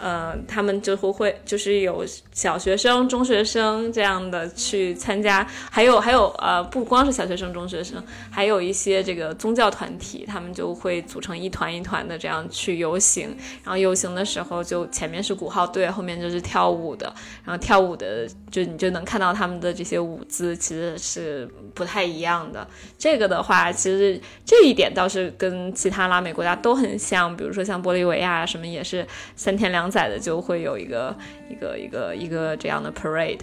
[0.00, 13.36] 呃，他们就会会就是有小学生、中学生这样的去参加，还有还有呃，不光是小学生、中学生，还有一些这个宗教团体，他们就会组成一团一团的这样去游行。
[13.62, 17.12] 然后游行的时候，就前面是鼓号队，后面就是跳舞的。
[17.44, 22.66] 然后跳舞的就你就能看到他们的这些舞姿，其实是不太一样的。
[22.96, 29.89] 这个的话，其实这一点倒是跟其他拉美国家都很像，比如说像玻利维亚什么，也是三天两。
[29.90, 31.16] 载的就会有一个
[31.50, 33.40] 一个一个一个这样的 parade，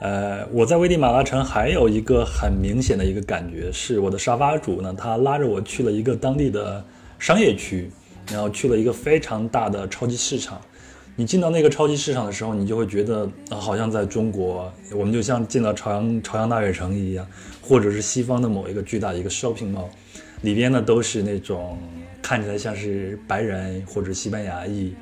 [0.00, 6.84] 呃，我在危地马拉城还有一个很明显的一个感觉，是我的沙发主呢，他拉着我去了一个当地的
[7.18, 7.90] 商业区，
[8.30, 10.60] 然后去了一个非常大的超级市场。
[11.14, 17.26] 你进到那个超级市场的时候，你就会觉得，好像在中国，我们就像进到朝阳朝阳大悦城一样，
[17.60, 19.88] 或者是西方的某一个巨大的一个 shopping mall，
[20.40, 21.78] 里边呢都是那种
[22.22, 24.94] 看起来像是白人或者西班牙裔。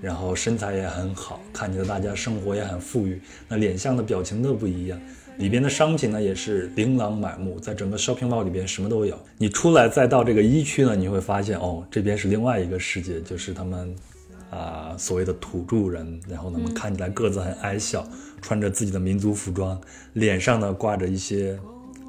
[0.00, 5.00] 然后身材也很好，看起来大家生活也很富裕，那脸上的表情都不一样。
[5.38, 9.18] 里边的商品呢也是琳琅满目，在整个 shopping mall 里边什么都有。
[9.36, 13.94] 你出来再到这个一区呢，你会发现哦，这边是另外一个世界，就是他们
[14.50, 18.08] 啊所谓的土著人，然后他们看起来个子很矮小，
[18.40, 19.78] 穿着自己的民族服装，
[20.14, 21.58] 脸上呢挂着一些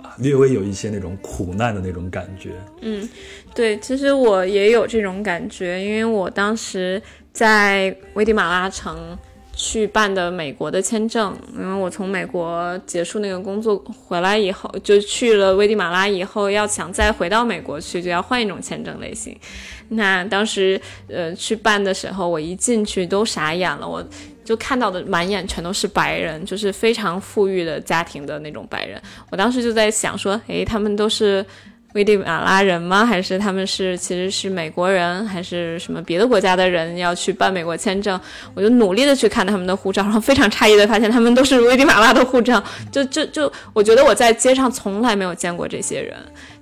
[0.02, 2.52] 啊略微有一些那种苦难的那种感觉。
[2.80, 3.10] 嗯，
[3.54, 7.02] 对，其实我也有这种感觉，因为我当时。
[7.38, 9.15] 在危地马拉城
[9.54, 19.38] 去办的美国的签证，因为我从美国结束那个工作回来以后，就去了危地马拉，以后要想再回到美国去，就要换一种签证类型。
[19.89, 24.04] 那当时呃去办的时候，我一进去都傻眼了，我
[24.43, 29.00] 就看到的满眼全都是白人，就是非常富裕的家庭的那种白人。
[29.30, 31.45] 我当时就在想说，诶，他们都是。
[31.93, 33.06] 危地马拉人吗？
[33.06, 38.19] 还是他们是其实是美国人，还是什么别的国家的人要去办美国签证？
[38.54, 42.62] 我就努力的去看他们的护照，然后非常诧异的发现他们都是危地马拉的护照。
[42.91, 46.15] 就就就，我觉得我在街上从来没有见过这些人。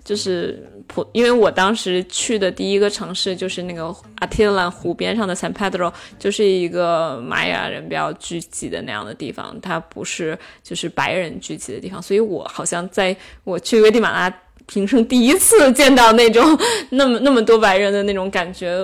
[0.03, 14.31] 就是普，因为我当时去的第一个城市就是那个阿提兰湖边上的 San Pedro，就是一个玛雅人比较聚集的那样的地方，它不是就是白人聚集的地方，所以我好像在我去危地马拉。
[14.67, 16.57] 平生第一次见到那种
[16.91, 18.77] 那么那么多白人的那种感觉，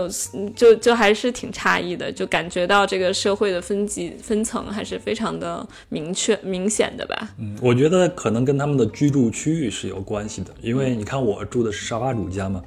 [0.55, 7.29] 就就还是挺诧异的，就感觉到这个社会的分级分层还是非常的明确明显的吧。
[7.39, 12.61] 嗯，我觉得可能跟他们的居住区域是有关系的，因为你看我住的是沙发主家嘛，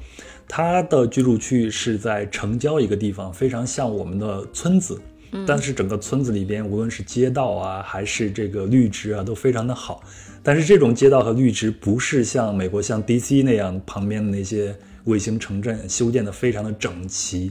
[0.49, 5.01] 他的居住区域是在城郊一个地方，非常像我们的村子，
[5.47, 10.03] 但是整个村子里边无论是街道啊还是这个绿植啊都非常的好。
[10.47, 13.43] 但是这种街道和绿植不是像美国像 D.C.
[13.43, 17.51] 那样旁边的那些卫星城镇修建的非常的整齐，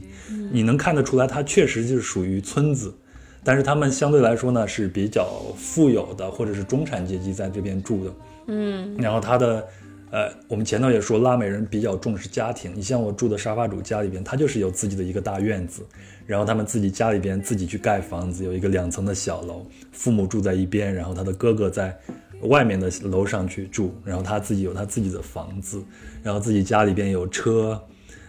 [0.52, 2.94] 你能看得出来，它确实就是属于村子。
[3.42, 5.26] 但是他们相对来说呢是比较
[5.56, 8.14] 富有的，或者是中产阶级在这边住的。
[8.46, 9.66] 嗯，然后他的，
[10.12, 12.70] 呃，我们前头也说拉美人比较重视家庭。
[12.76, 15.82] 你像我住的沙发主家里边，他就是有自己的一个大院子，
[16.26, 21.98] 然后他们自己家里边自己去盖房子，有一个两层的小楼，父母住在一边，然后他的哥哥在。
[22.44, 25.82] 外面的楼上去住，然后他自己有他自己的房子，
[26.22, 27.80] 然后自己家里边有车，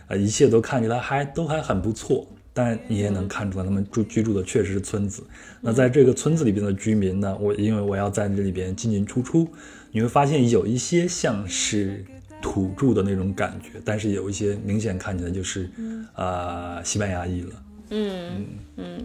[0.07, 2.27] 啊，一切都看起来还都还很不错。
[2.57, 5.21] 但你也能看出来，他们住居住的确实是村子。
[5.59, 9.45] 那在这个村子里边的居民呢，我因为我要在这里边进进出出，
[9.91, 12.05] 你会发现有一些像是
[12.41, 15.69] 土著的那种感觉，但是有一些明显看起来就是
[16.13, 17.63] 啊西班牙裔了。
[17.89, 18.45] 嗯
[18.77, 19.03] 嗯。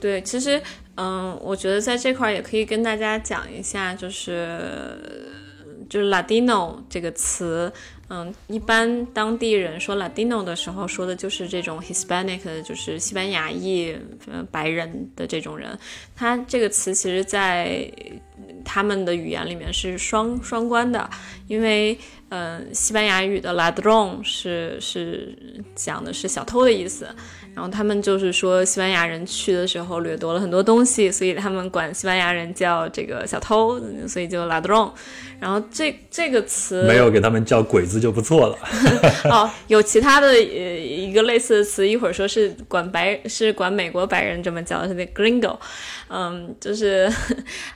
[0.00, 0.60] 对，其实，
[0.96, 4.98] 嗯，我觉得在这块儿也可以跟大家讲一下，就是
[5.88, 7.72] 就是 Latino 这个词，
[8.08, 15.78] 嗯，一般当地人说 Latino 的时候，说的就是这种 Hispanic，就是西班牙裔，嗯，白人的这种人。
[16.14, 17.90] 他这个词其实，在
[18.66, 21.08] 他们的语言里面是双双关的，
[21.46, 21.96] 因为，
[22.30, 25.34] 嗯，西班牙语的 Ladron 是是
[25.76, 27.06] 讲的是小偷的意思。
[27.54, 34.90] 然后他们就是说，西班牙人去的时候掠夺了很多东西，所以他们管西班牙人叫这个小偷，所以就 ladron。
[35.38, 38.58] 然后这这个词没有给他们叫鬼子就不错了。
[39.30, 45.56] 哦，有其他的呃一个类似的词，一会儿说是管白是管美国白人这么叫的，是那 gringo。
[46.08, 47.10] 嗯，就是，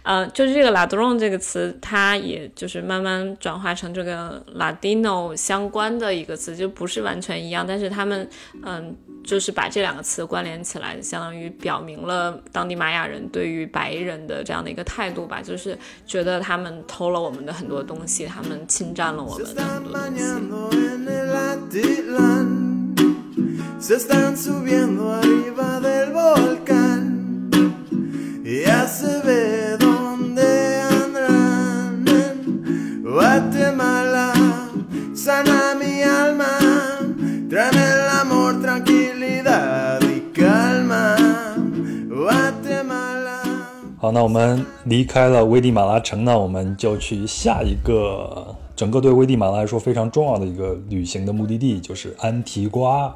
[0.02, 8.28] 嗯， 就是这个 ladron 这个词，它也就是慢慢转化成这个 “Latino” 相关的一个词，就不是完全一样，但是他们
[8.62, 8.96] 嗯。
[9.22, 20.24] 就是把这两个词关联起来，相当于表明了当地玛雅人对于白人的这样的一个态度吧，就是觉得他们偷了我们的很多东西，他们侵占了我们的很多东西。
[43.98, 53.14] 好，那我们离开了危地马拉城呢，我们就去下一个整个对危地马拉来说非常重要的一个旅行的目的地，就是安提瓜。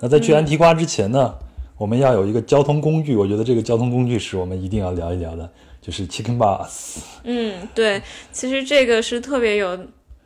[0.00, 1.34] 那在去安提瓜之前呢，
[1.78, 6.98] 我们要有一个交通工具，我觉得这个交通工具是我们一定要聊一聊的，就是 Chicken Bus。
[7.24, 9.78] 嗯，对，其实这个是特别有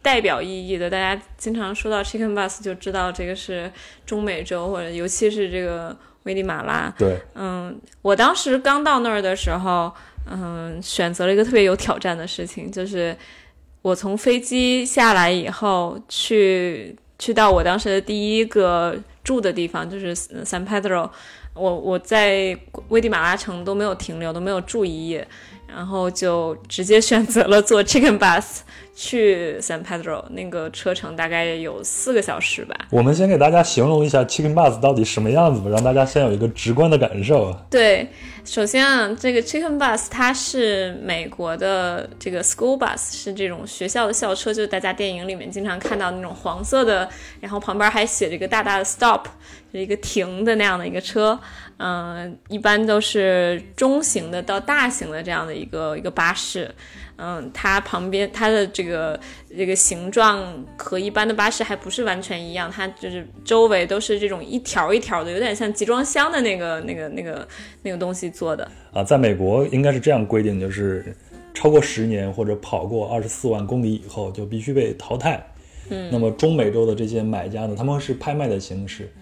[0.02, 0.88] 代表意义的。
[0.88, 3.70] 大家经常说到 Chicken Bus 就知道这个是
[4.04, 6.92] 中美洲，或者尤其是这个危地马拉。
[6.98, 9.92] 对，嗯，我当时刚到那儿的时候，
[10.30, 13.16] 嗯，选择了一个特别有挑战的事情，就是
[13.82, 21.10] 我从飞机下来以后，去去到我当时的第一个住的地方，就是 San Pedro。
[21.52, 22.56] 我我在
[22.88, 25.26] 危地马拉城都没有停留，都没有住一夜，
[25.66, 28.60] 然后就直接选择了坐 Chicken Bus
[29.02, 32.76] 去 San Pedro，那个车程大概有四个小时吧。
[32.90, 37.56] 我们先给大家形容一下 Chicken Bus 到底什么样子吧，让大家先有一个直观的感受。
[37.70, 38.06] 对，
[38.44, 47.08] 首先啊，这个 Chicken Bus 它是美国的这个 School Bus，是这种学校的校车，就是大家电影里面经常看到那种黄色的，
[47.40, 49.22] 然后旁边还写着一个大大的 Stop。
[49.72, 51.38] 是一个停的那样的一个车，
[51.76, 56.68] 嗯，一般都是中型的到大型的这样的一个一个巴士，
[57.20, 59.18] 嗯，它旁边它的这个
[59.56, 67.46] 这个形状和一般的巴士还不是完全一样，它就是周围都是这种一条一条的，有点像集装箱的那个那个那个
[67.82, 68.66] 那个东西做的。
[68.92, 71.14] 啊，在美国应该是这样规定，就是
[71.52, 75.44] 超过十年或者跑过二十四万公里以后就必须被淘汰。
[75.90, 79.12] 嗯，那么中美洲的这些买家呢，他们是拍卖的形式。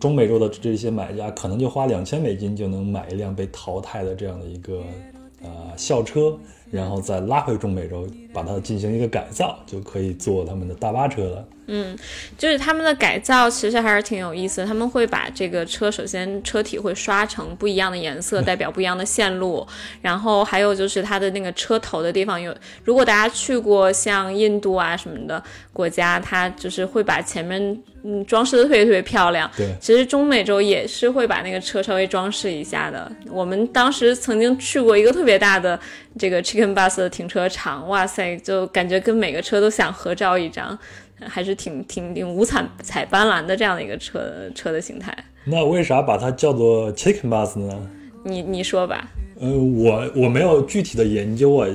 [0.00, 4.82] 中美洲的这些买家可能就花两千美金就能买一辆被淘汰的这样的一个
[5.40, 6.36] 呃校车，
[6.74, 11.48] 然后再拉回中美洲，把它进行一个改造，就可以坐他们的大巴车了。
[11.66, 11.96] 嗯，
[12.36, 14.66] 就是他们的改造其实还是挺有意思的。
[14.66, 19.66] 他们会把这个车，首先车体会刷成不一样的颜色，代表不一样的线路。
[20.02, 29.50] 然后还有就是它的那个车头的地方有，如果大家去过像印度啊什么的国家，它就是会把前面嗯装饰的特别特别漂亮。
[29.56, 33.10] 对，其实中美洲也是会把那个车稍微装饰一下的。
[33.30, 35.78] 我们当时曾经去过一个特别大的
[36.18, 40.78] 这个 Chicken Bus 的停车场，哇塞，就感觉跟每个车都想合照一张。
[41.20, 44.20] 还是挺挺挺五彩彩斑斓的这样的一个车
[44.54, 45.16] 车的形态。
[45.44, 47.90] 那为啥把它叫做 Chicken Bus 呢？
[48.24, 49.08] 你你说吧。
[49.40, 51.68] 嗯，我我没有具体的研究啊，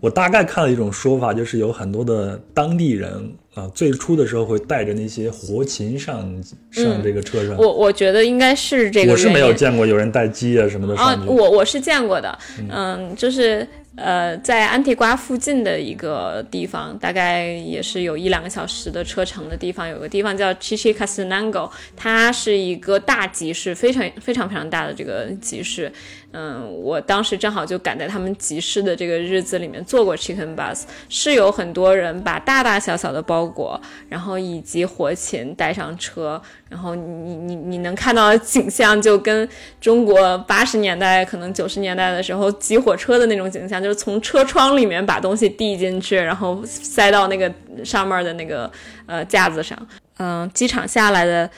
[0.00, 7.56] 我大概看了一种说法，就是有很多的当地人啊，最初的时候会带着那些活禽上上这个车上。
[7.56, 9.12] 我我觉得应该是这个。
[9.12, 11.28] 我是没有见过有人带鸡啊什么的上去。
[11.28, 12.38] 啊，我我是见过的，
[12.70, 13.66] 嗯，就是。
[13.94, 25.92] 呃，在安提瓜附近的一个地方，大概也是有一两个小时的车程的地方，有个地方叫 Chichicastenango，它是一个大集市，非常非常非常大的这个集市。
[26.34, 36.40] 嗯，我当时正好就赶在他们集市的这个日子里面坐过 Chicken Bus，是有很多人把大大小小的包裹，然后以及活禽带上车，
[36.70, 39.46] 然后你你你能看到的景象就跟
[39.78, 47.52] 中国八十年代可能九十年代的时候挤火车的那种景象，就是从车窗里面把东西递进去，然后塞到那个
[47.84, 48.72] 上面的那个
[49.04, 49.78] 呃架子上。
[50.16, 51.50] 嗯，机场下来的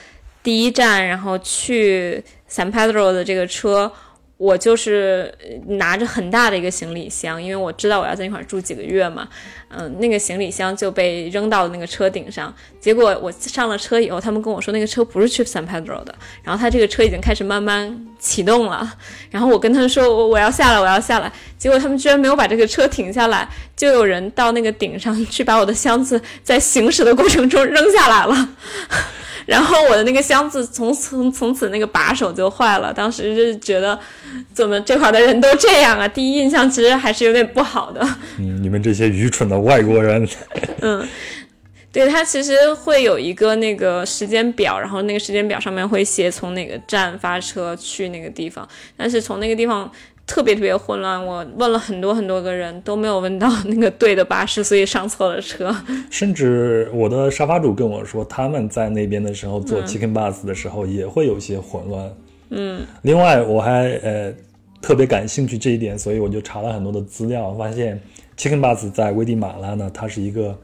[0.43, 3.93] 第一站，然后去 San Pedro 的这个车。
[4.37, 5.33] 我就是
[5.67, 9.29] 拿着很大的一个行李箱，因为我知道我要在那块住几个月嘛，
[9.69, 12.53] 嗯，那个行李箱就被扔到那个车顶上。
[12.81, 18.93] 结果我上了车以后，他们跟我说那个车不是去 San Pedro 的，然后他这个车已经开始慢慢启动了。
[19.31, 21.33] 然后我跟他们说我我要下来，我要下来。
[21.57, 28.49] 结果他们居然没有把这个车停下来，就有人到那个顶上去把我的箱子在行驶的过程中扔下来了。
[29.47, 33.99] 然后我的那个箱子从从从此那个把手就坏了，当时就觉得，
[34.53, 36.07] 怎么这块的人都这样啊？
[36.09, 38.01] 第一印象其实还是有点不好的。
[38.39, 40.27] 嗯，你们这些愚蠢的外国人。
[40.81, 41.07] 嗯，
[41.93, 49.91] 对他其实会有一个那个时间表，然后那个时间表上面会写从哪个站发车去那个地方，但是从那个地方。
[50.27, 55.71] 特别特别混乱，我问了很多很多个人都没有问到那个对的巴士，所以上错了车。
[56.09, 62.07] 甚至我的沙发主跟我说，他们在那边的时候坐 Chicken Bus 的时候也会有些混乱。
[62.07, 62.15] 嗯，
[62.57, 64.33] 嗯另外我还呃
[64.81, 68.01] 特别感兴趣这一点，所以我就查了很多的资料，发现
[68.37, 70.57] Chicken Bus 在危地马拉呢，它是一个，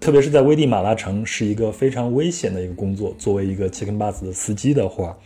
[0.00, 3.14] 特别是在危地马拉城是一个非常危险的一个工作。
[3.18, 5.16] 作为一个 Chicken Bus 的司机的话，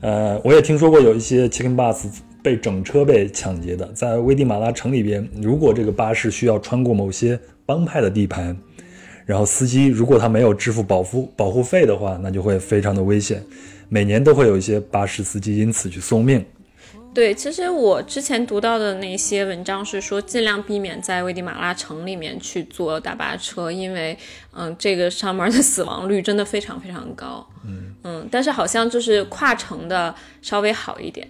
[0.00, 2.06] 呃，我也听说过有一些 Chicken Bus。
[2.44, 8.54] 被整车被抢劫的，在危地马拉城里边，如果这个巴士需要穿过某些帮派的地盘，
[9.26, 13.42] 然后司机如果他没有支付保护保护费的话，那就会非常的危险。
[13.88, 16.44] 每年都会有一些巴士司机因此去送命。
[17.14, 24.18] 对，其实我之前读到的那些文章是说，尽量避免在危地马拉城里面去坐大巴车，因为
[24.52, 27.46] 嗯，这个上面的死亡率真的非常非常高。
[27.64, 30.12] 嗯嗯，但是好像就是跨城的
[30.42, 31.28] 稍微好一点。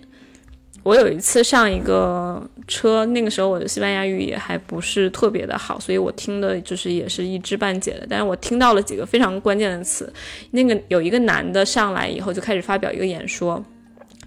[0.85, 8.07] 我有一次上一个车，那个时候我的西班牙语也还不是特别的好，所以我听的就是也是一知半解的。
[8.09, 10.13] 但是我听到了几个非常关键的词。
[10.51, 13.65] 那个有一个男的上来以后就开始发表一个演说，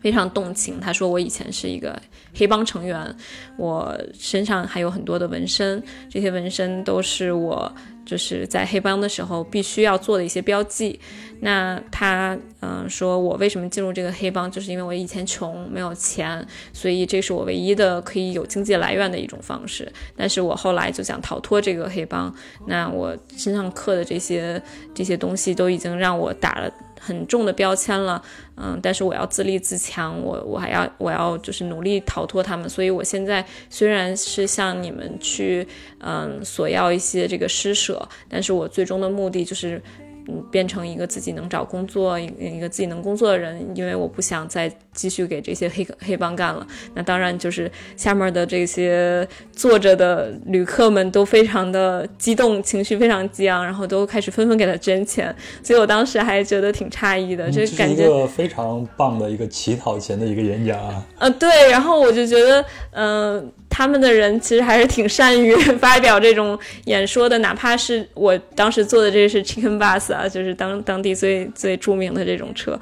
[0.01, 0.80] 非常动情。
[0.80, 2.01] 他说我以前是一个
[2.34, 3.16] 黑帮成员，
[3.55, 7.72] 我身上还有很多的纹身，这些纹身都是我。
[8.08, 10.97] 就是在黑帮的时候必须要做的一些标记。
[11.41, 19.91] 那他嗯说，我为什么进入这个黑帮，就是因为我以前穷没有钱，所以这是我唯一的可以有经济来源的一种方式。
[20.16, 22.34] 但是我后来就想逃脱这个黑帮，
[22.66, 24.60] 那我身上刻的这些
[24.95, 26.72] 这些东西都已经让我打了。
[26.99, 28.21] 很重的标签了，
[28.55, 35.67] 嗯，但是我要自立自强，我我还要我要就是努力逃脱他们，所以我现在虽然是向你们去
[35.99, 39.81] 嗯索要一些这个施舍，但是我最终的目的就是。
[40.28, 46.65] 嗯，变成一个自己能找工作、一一个自己能工作的人，因为我不想再继续给这些黑黑帮干了。
[46.93, 55.34] 那当然就是下面的这些坐着的旅客们都非常的激动，情绪非常激昂，然后都开始纷纷给他捐钱。
[55.63, 61.05] 所以我当时还觉得挺诧异的，就感觉一个非常棒的一个乞讨钱的一个演讲啊。
[61.19, 63.51] 呃，对，然后我就觉得，嗯。
[63.78, 72.80] 他们的人其实还是挺善于发表这种演说的，哪怕是我当时坐的这是 Chicken Bus 啊，就是当当地最最著名的这种车，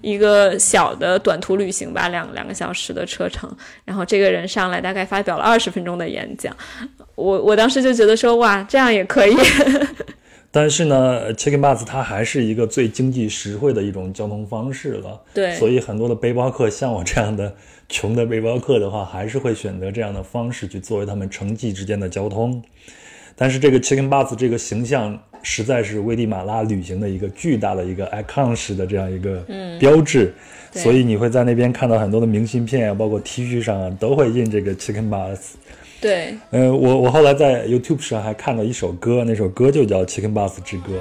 [0.00, 3.54] 一个小的短途旅行吧，两两个小时的车程。
[3.84, 6.56] 然后这个人上来大概发表了二十分钟的演讲，
[7.14, 9.36] 我我当时就觉得说哇，这样也可以。
[10.50, 15.20] 但是呢，Chicken Bus 它还是一个最经济实惠的一种交通方式了。
[15.34, 17.54] 对，所以很多的背包客像我这样的。
[17.88, 22.62] 穷的背包客的话，还是会选择这样的方式去作为他们城际之间的交通。
[23.34, 29.42] 但是这个 Chicken Bus 这个形象，实在是危地马拉旅行的一个巨大的一个 icon 式的这样一个
[29.78, 30.34] 标志。
[30.72, 35.38] 所以你会在那边看到很多的明信片啊，包括 T 恤上啊，都会印这个 Chicken Bus。
[36.00, 40.92] 对，呃，我我后来在 YouTube 上还看到一首歌，那首歌就叫 Chicken Bus 之歌。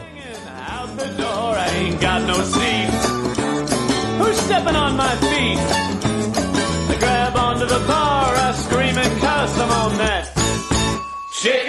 [11.48, 11.64] 接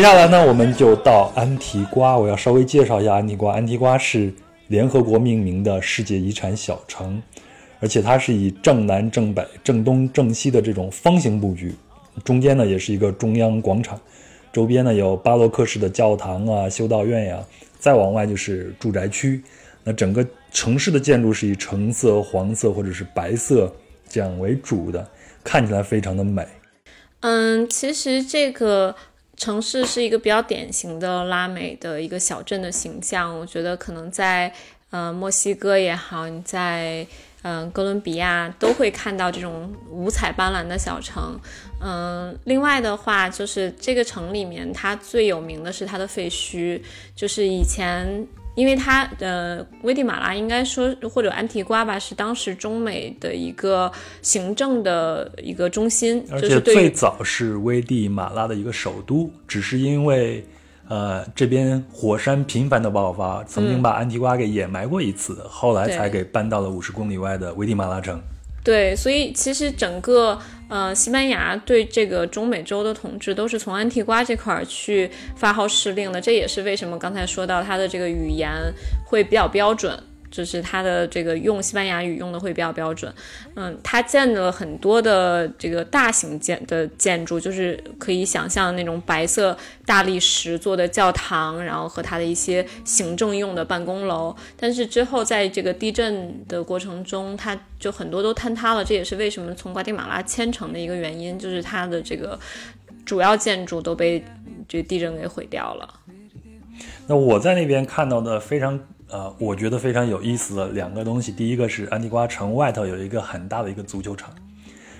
[0.00, 2.16] 下来呢，我们就到安提瓜。
[2.16, 3.52] 我要稍微介绍一下安提瓜。
[3.52, 4.32] 安提瓜是
[4.68, 7.22] 联合国命名的世界遗产小城，
[7.80, 11.74] 而且它是以正南、正北、正东、正西的这种方形布局，
[12.24, 14.00] 中间呢也是一个中央广场，
[14.52, 17.38] 周边呢有巴洛克式的教堂啊、修道院呀。
[17.78, 19.42] 再往外就是住宅区，
[19.84, 23.72] 那整个城市的建筑是以橙色、黄色或者是白色
[24.08, 25.08] 这样为主的，
[25.44, 26.46] 看起来非常的美。
[27.20, 28.94] 嗯，其实这个
[29.36, 33.38] 城市是一个比较典型的拉美的一个小镇的形象。
[33.38, 34.52] 我觉得可能在
[34.90, 37.06] 呃墨西哥也好，你在
[37.42, 41.38] 嗯哥伦比亚都会看到这种五彩斑斓的小城。
[41.80, 46.80] 嗯，另外的话，就是这个城里面，它最有名的是它的废墟。
[47.14, 53.90] 就是以前，因为它呃危地马拉应该说或者安提瓜吧，是当时中美的一个
[54.22, 59.30] 行政的一个中心，而且最早是危地马拉的一个首都。
[59.48, 60.44] 只是因为
[60.88, 68.20] 呃这边火山频繁的爆发，曾经把安提瓜给掩埋过一次，后来才给搬到了五十公里外的危地马拉城。
[68.62, 70.38] 对，所以其实整个
[70.68, 78.50] 呃西班牙对这个中美洲的统治都是从安提瓜这块儿去发号施令的，这也是为什么刚才说到它的这个语言
[79.06, 80.02] 会比较标准。
[80.34, 83.14] 就是它的这个用西班牙语用的会比较标准，
[83.54, 89.56] 嗯，它建了很多的这个大型建的建筑，就是可以想象那种白色
[89.86, 94.34] 大理石做的教堂，然后和它的一些行政用的办公楼。
[94.56, 102.36] 但是之后在这个地震的过程中，它就很多都坍塌了，这也是为什么从瓜地马拉迁城的一个原因，就是它的这个
[103.04, 104.24] 主要建筑都被
[104.66, 105.88] 这地震给毁掉了。
[107.06, 108.80] 那我在那边看到的非常。
[109.10, 114.30] 呃，我觉得非常有意思的两个东西，第一个是安提瓜城外头有一个很大的一个足球场，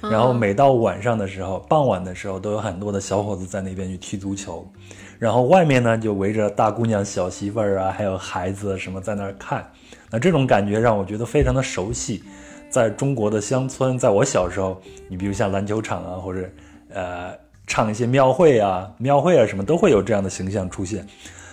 [0.02, 4.70] 然后每到晚上的时候，傍晚的时候，都有很多的小伙子在那边去踢足球，
[5.18, 9.68] 然后外面呢就围着大姑娘、小媳妇儿啊，还有孩子什么在那儿看，
[10.11, 12.22] 那这种感觉让我觉得非常的熟悉，
[12.68, 16.48] 在中国的乡村，在我小时候，你比如像篮球场啊，或者
[16.90, 17.32] 呃
[17.66, 21.05] 唱一些庙会啊、庙会啊什么，都会有这样的形象出现。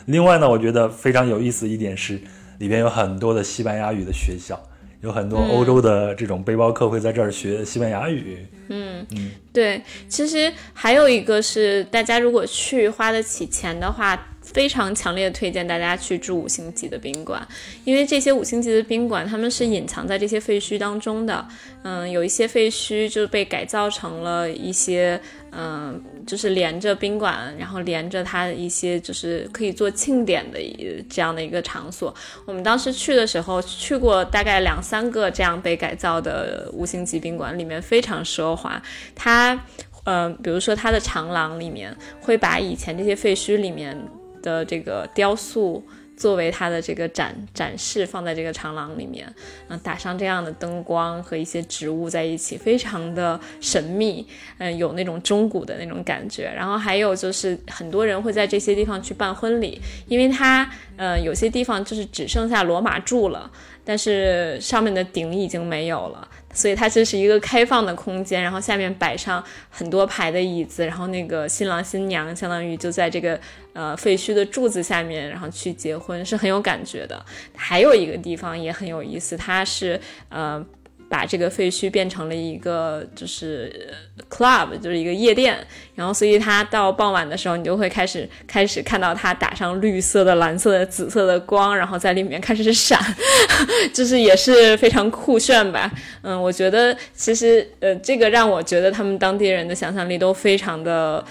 [0.06, 2.22] 另外呢，我觉得非常有意思一点是。
[2.62, 4.62] 里边有很多的西班牙语的学校，
[5.02, 8.38] 有很多欧洲的这种背包客会在这儿学西班牙语。
[8.70, 17.46] 嗯嗯，对，其实还有一个是，大家如果去花得起钱的话，非常强烈的推荐大家去住五星级的宾馆，
[17.84, 21.44] 因为这些五星级的宾馆他们是隐藏在这些废墟当中的。
[21.84, 25.20] 嗯，有一些废墟就被改造成了一些，
[25.52, 32.14] 嗯，就是连着宾馆，然后连着它一些就是可以做庆典的一这样的一个场所。
[32.46, 38.82] 我们当时去的时候去过大概两三个这样被改造的五星级宾馆，里面非常奢华。
[39.14, 39.60] 它，
[40.06, 43.98] 嗯，比如说它的长廊里面会把以前这些废墟里面。
[44.44, 45.84] 的这个雕塑
[46.16, 49.28] 作为它的这个展展示放在这个长廊里面，
[49.70, 54.28] 嗯，打上这样的灯光和一些植物在一起，非常的神秘，
[54.60, 56.52] 嗯，有那种中古的那种感觉。
[56.56, 63.50] 然后还有就是很多人会在这些地方去办婚礼，因为它，呃，有些地方就是只剩下罗马柱了，
[63.84, 66.28] 但是上面的顶已经没有了。
[66.54, 73.40] 所以它就是一个开放的空间，然后下面摆上很多排的椅子，然后那个新郎新娘相当于就在这个
[73.74, 77.26] 呃废墟的柱子下面，然后去结婚是很有感觉的。
[77.56, 80.00] 还有一个地方也很有意思，它是
[80.30, 80.66] 呃。
[81.12, 83.94] 把这个废墟变成了一个就是
[84.30, 85.58] club，就是一个夜店，
[85.94, 92.98] 然后所以它到傍晚的时候，你就会开始开始看到它打上绿色的、蓝色的、紫色的光，然后在里面开始闪，
[93.94, 95.92] 就是也是非常酷炫吧。
[96.22, 101.22] 嗯，我觉得其实呃，这个让我觉得他们当地人的想象力都非常的。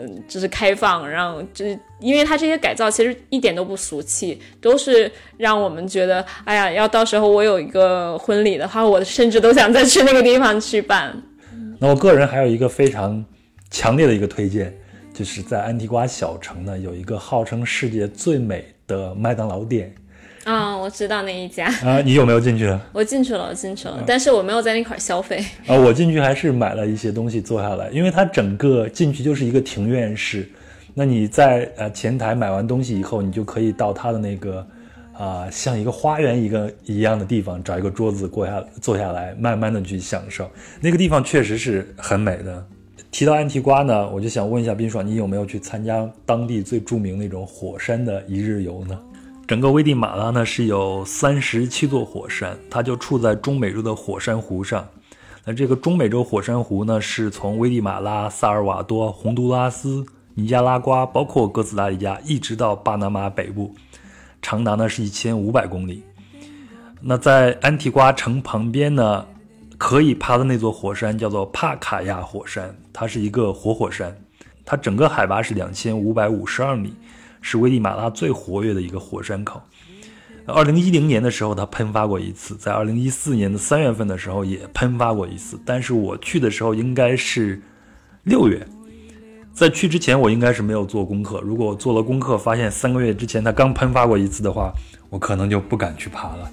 [0.00, 11.14] 嗯，就是开放，让就是因为它这些改造其实一点都不俗气，都是让我们觉得，哎呀，要到时候我有一个婚礼的话，我甚至都想再去那个地方去办。
[11.78, 13.22] 那我个人还有一个非常
[13.70, 14.74] 强烈的一个推荐，
[15.12, 19.94] 就是在安提瓜小城呢，有一个号称世界最美的麦当劳店。
[20.44, 22.74] 啊，我知道那一家啊，你有没有进去？
[22.92, 25.76] 我进去了，我进去了，但是我没有在那块消费 啊。
[25.76, 30.48] 我进去还是买了一些东西坐下来，因为它整个进去就是一个庭院式。
[30.94, 34.66] 那你在呃前台买完东西以后，你就可以到它的那个
[35.12, 40.50] 啊像一个花园一个一样的地方，找一个桌子坐下坐下来，慢慢的去享受。
[40.80, 42.66] 那个地方确实是很美的。
[43.10, 48.98] 提到安提瓜呢，我就想问一下冰爽，你有没有去参加当地最著名那种火山的一日游呢？
[49.50, 54.86] 整个危地马拉呢是有三十七座火山，它就处在中美洲的火山湖上。
[55.44, 63.74] 那这个中美洲火山湖呢，是从危地马拉、萨尔瓦多、洪都拉斯、尼加拉瓜，包括哥斯达黎加，一直到巴拿马北部，
[64.40, 66.04] 长达呢是一千五百公里。
[67.00, 69.26] 那在安提瓜城旁边呢，
[69.76, 74.16] 可以爬的那座火山叫做帕卡亚火山，它是一个活火山，
[74.64, 76.94] 它整个海拔是两千五百五十二米。
[77.40, 79.60] 是危地马拉最活跃的一个火山口。
[80.46, 85.60] 二零一零年的时候，它喷发过一次；在二零一四年的三月份的时候，也喷发过一次。
[85.64, 87.60] 但是我去的时候应该是
[88.24, 88.66] 六月，
[89.52, 91.40] 在去之前我应该是没有做功课。
[91.42, 94.72] 如果我做了功课，发现三个月之前它刚喷发过一次的话，
[95.08, 96.50] 我可能就不敢去爬了。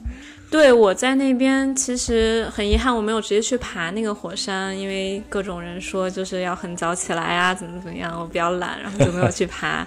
[0.52, 9.86] 对，我在那边其实很遗憾，我没有直接去爬那个火山，因为各种人说就是要很早起来啊，怎么怎么样，我比较懒，然后就没有去爬。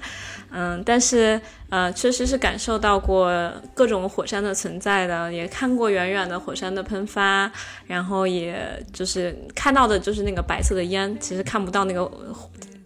[0.53, 3.31] 嗯，但是呃，确实是感受到过
[3.73, 7.51] 各种火山的存在的，也看过远远的火山的喷发，
[7.87, 12.11] 然后也就是看到的就是那个白色的烟，其实看不到那个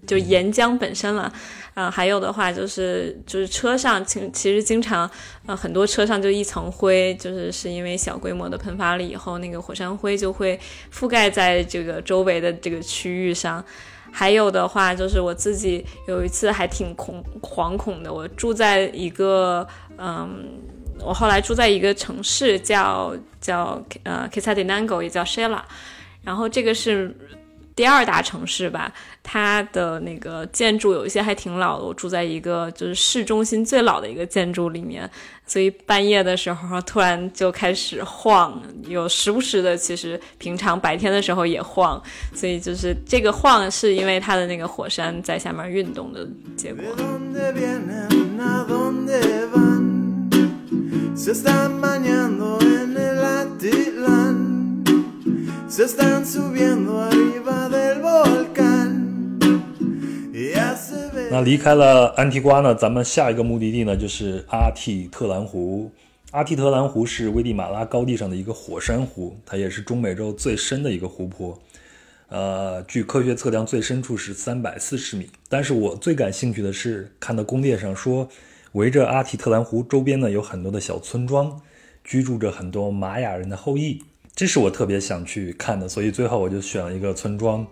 [0.07, 1.33] 就岩浆本身了。
[1.73, 5.11] 呃，还有的话就是就是车上其其实经常
[5.47, 10.61] 呃很多车上就一层灰，就是是因为小规模的喷发了以后，那个火山灰就会
[10.93, 13.65] 覆盖在这个周围的这个区域上。
[14.17, 18.13] 还有的话，就是我自己有一次还挺恐惶恐的。
[18.13, 19.67] 我住在一个，
[19.99, 20.45] 嗯，
[21.01, 25.63] 我后来住在一个城市叫叫呃 k i s a d i n a n g o 也叫 Shela，
[26.23, 27.15] 然后这个是。
[27.77, 31.85] 第二大城市吧，它的那个建筑有一些还挺老的。
[31.85, 35.11] 我住在一个就是市中心最老的一个建筑里面，
[35.45, 42.01] 所以半夜的时候突然就开始晃，有时不时的，其实平常白天的时候也晃，
[42.33, 46.85] 所以就是这个晃是因为它的那个火山在下面运动的结果。
[61.31, 62.75] 那离开了安提瓜呢？
[62.75, 65.91] 咱们下一个目的地呢，就是阿蒂特兰湖。
[66.33, 71.59] 阿蒂特兰湖是危地马拉高地上的一个火山湖，它也是中美洲最深的一个湖泊。
[72.29, 75.31] 呃，据科学测量，最深处是三百四十米。
[75.49, 78.29] 但是我最感兴趣的是，看到攻略上说，
[78.73, 81.61] 围着阿蒂特兰湖周边呢，有很多的小村庄，
[82.05, 84.03] 居住着很多玛雅人的后裔。
[84.37, 87.65] 这是我特别想去看的，所以最后我就选了一个村庄，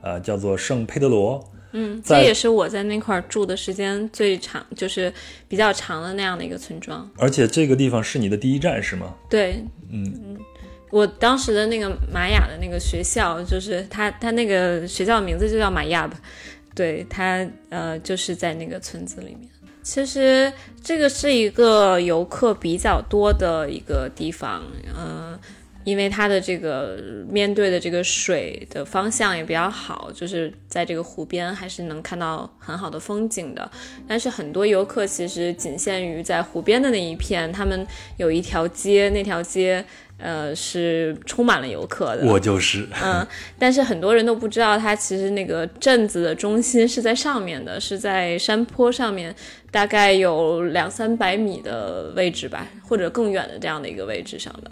[0.00, 1.44] 呃，叫做圣佩德罗。
[1.72, 5.12] 嗯，这也是我在那块儿住的时间最长，就是
[5.48, 7.10] 比较长的那样的一个村庄。
[7.18, 9.12] 而且这个地方是你的第一站是吗？
[9.28, 9.56] 对，
[9.90, 10.38] 嗯嗯，
[10.90, 16.16] 我当时的那个玛雅的那个学校，就是它它那个学校名字就叫玛雅吧，
[16.76, 19.48] 对，它呃就是在那个村子里面。
[19.82, 24.62] 其实这个是一个游客比较多的一个地方，
[24.96, 25.36] 嗯。
[25.84, 33.70] 因为它的这个面对的这个水的方向也比较好，就是在这个湖边还是能看到很好的风景的。
[34.08, 39.84] 但是很多游客其实仅限于在湖边的那一片，他们有一条街，那条街
[40.16, 42.24] 呃是充满了游客的。
[42.26, 43.26] 我就是， 嗯，
[43.58, 49.34] 但是很多人都不知道，它其实那个镇子的中心是在上面的，是在山坡上面，
[49.70, 54.70] 大概有两三百米的位置吧，或者更远的这样的一个位置上的。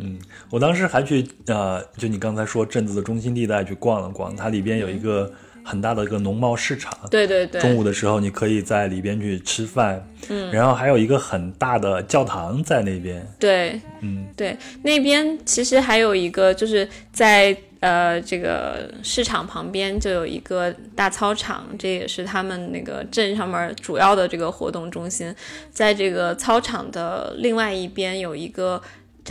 [0.00, 0.18] 嗯，
[0.50, 5.32] 我当时还去呃，就你刚才说镇子的中心地带去逛了逛，它里边有一个
[5.64, 6.92] 很大的一个农贸市场。
[7.10, 7.60] 对对对。
[7.60, 10.06] 中午的时候你可以在里边去吃饭。
[10.28, 10.50] 嗯。
[10.52, 13.26] 然后还有一个很大的教堂在那边。
[13.38, 13.80] 对。
[14.00, 25.34] 嗯，对，那边其实还有一个，就是在呃这个市场旁边就有一个大操场，这也是他们那个镇上面主要的这个活动中心。
[25.72, 28.82] 在这个操场的另外一边有一个。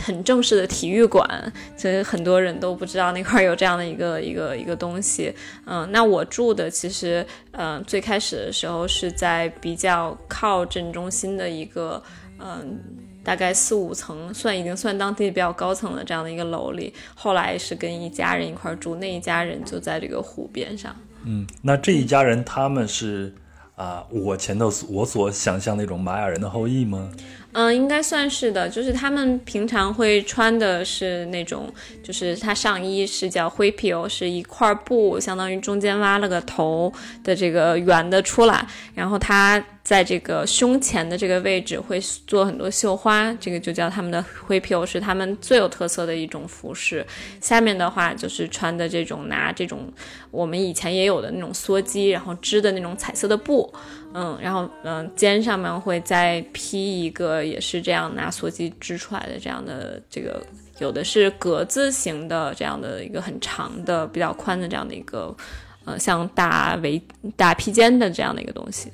[0.02, 5.34] 很正式的体育馆，其实很多人都不知道那块有这样的一个一个一个东西。
[5.66, 12.02] 嗯，那我住的其实，嗯，最开始的时候是在比较靠镇中心的一个，
[12.38, 12.78] 嗯，
[13.22, 16.92] 大概四五层，算已经算当地比较高层的这样的一个楼里。
[17.14, 20.94] 后来是跟一家人一块住，那一家人就在这个湖边上。
[21.24, 23.32] 嗯，那这一家人他们是
[23.76, 27.10] 啊，我前头我所想象那种玛雅人的后裔吗？
[27.54, 36.92] 嗯，应该算是的，就是他们平常会穿的是那种，就是他上衣是叫灰皮哦，是一块布，相当于中间挖了个头
[37.22, 47.06] 的这个圆的出来，然后他在这个胸前的这个位置会做很多绣花，这个就叫他们的灰皮哦，是他们最有特色的一种服饰。
[47.40, 49.92] 下面的话就是穿的这种拿这种
[50.32, 53.72] 我们以前也有的那种梭机，然后织的那种彩色的布。
[54.16, 60.40] 嗯，然后嗯，肩上面会再披一个，也是这样拿梭机织出来的这样的这个，
[60.78, 65.36] 有的是格子型的这样的一个很长的、比较宽的这样的一个，
[65.84, 67.02] 呃，像大围
[67.34, 68.88] 大披肩的这样的一个东西。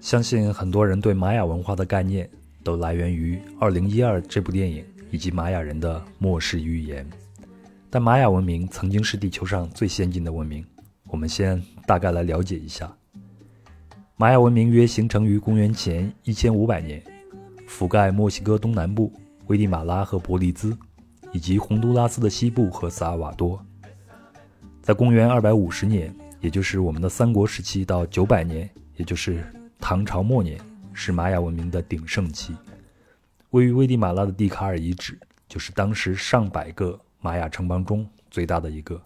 [0.00, 2.28] 相信很多人对玛雅文化的概念
[2.64, 7.08] 都来源于《二零一二》这部电影以及玛雅人的末世预言，
[7.90, 10.66] 但玛雅文明曾经是地球上最先进的文明。
[11.08, 12.94] 我们先大概来了解一下，
[14.16, 17.02] 玛雅文明约形成于公元前一千五百年，
[17.68, 19.12] 覆盖墨西哥东南部、
[19.46, 20.76] 危地马拉和伯利兹，
[21.32, 23.64] 以及洪都拉斯的西部和萨尔瓦多。
[24.82, 29.44] 在公元二百五十年，也就是我们的三国时期到九百年，也就是
[29.78, 30.60] 唐朝末年，
[30.92, 32.54] 是玛雅文明的鼎盛期。
[33.50, 39.00] 位于危地马拉的蒂卡尔遗址，就是当时上百个玛雅城邦中最大的一个。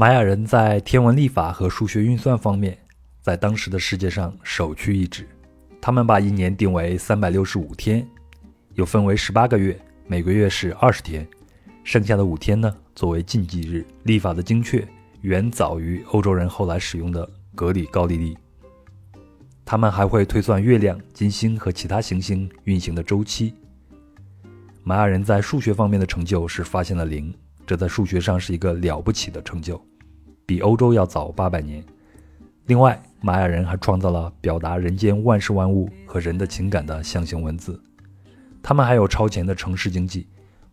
[0.00, 2.78] 玛雅人在天文历法和数学运算方面，
[3.20, 5.28] 在当时的世界上首屈一指。
[5.78, 8.08] 他们把一年定为三百六十五天，
[8.76, 11.28] 又分为十八个月，每个月是二十天，
[11.84, 13.84] 剩下的五天呢作为禁忌日。
[14.04, 14.82] 历法的精确
[15.20, 18.34] 远早于欧洲人后来使用的格里高利历。
[19.66, 23.52] 他们还会推算月亮、金星和其他行星运行的周期。
[24.82, 27.34] 玛雅人在数学方面的成就是发现了零，
[27.66, 29.78] 这在数学上是一个了不起的成就。
[30.50, 31.80] 比欧洲要早八百年。
[32.66, 37.80] 另外，玛雅人还创造了表达人间万事万物和人的情感的象形文字。
[38.60, 40.26] 他们还有超前的城市经济，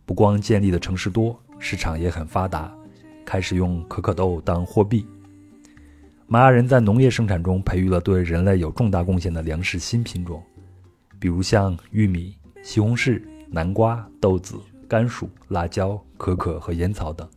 [0.04, 2.74] 不光建立的城市多，市场也很发达，
[3.24, 5.06] 开始用可可豆当货币。
[6.26, 10.42] 玛雅人在农业生产中培育了对人类有重大贡献的粮食新品种，
[11.20, 14.58] 比如像玉米、西红柿、南瓜、豆子、
[14.88, 17.28] 甘薯、辣椒、可可和烟草等。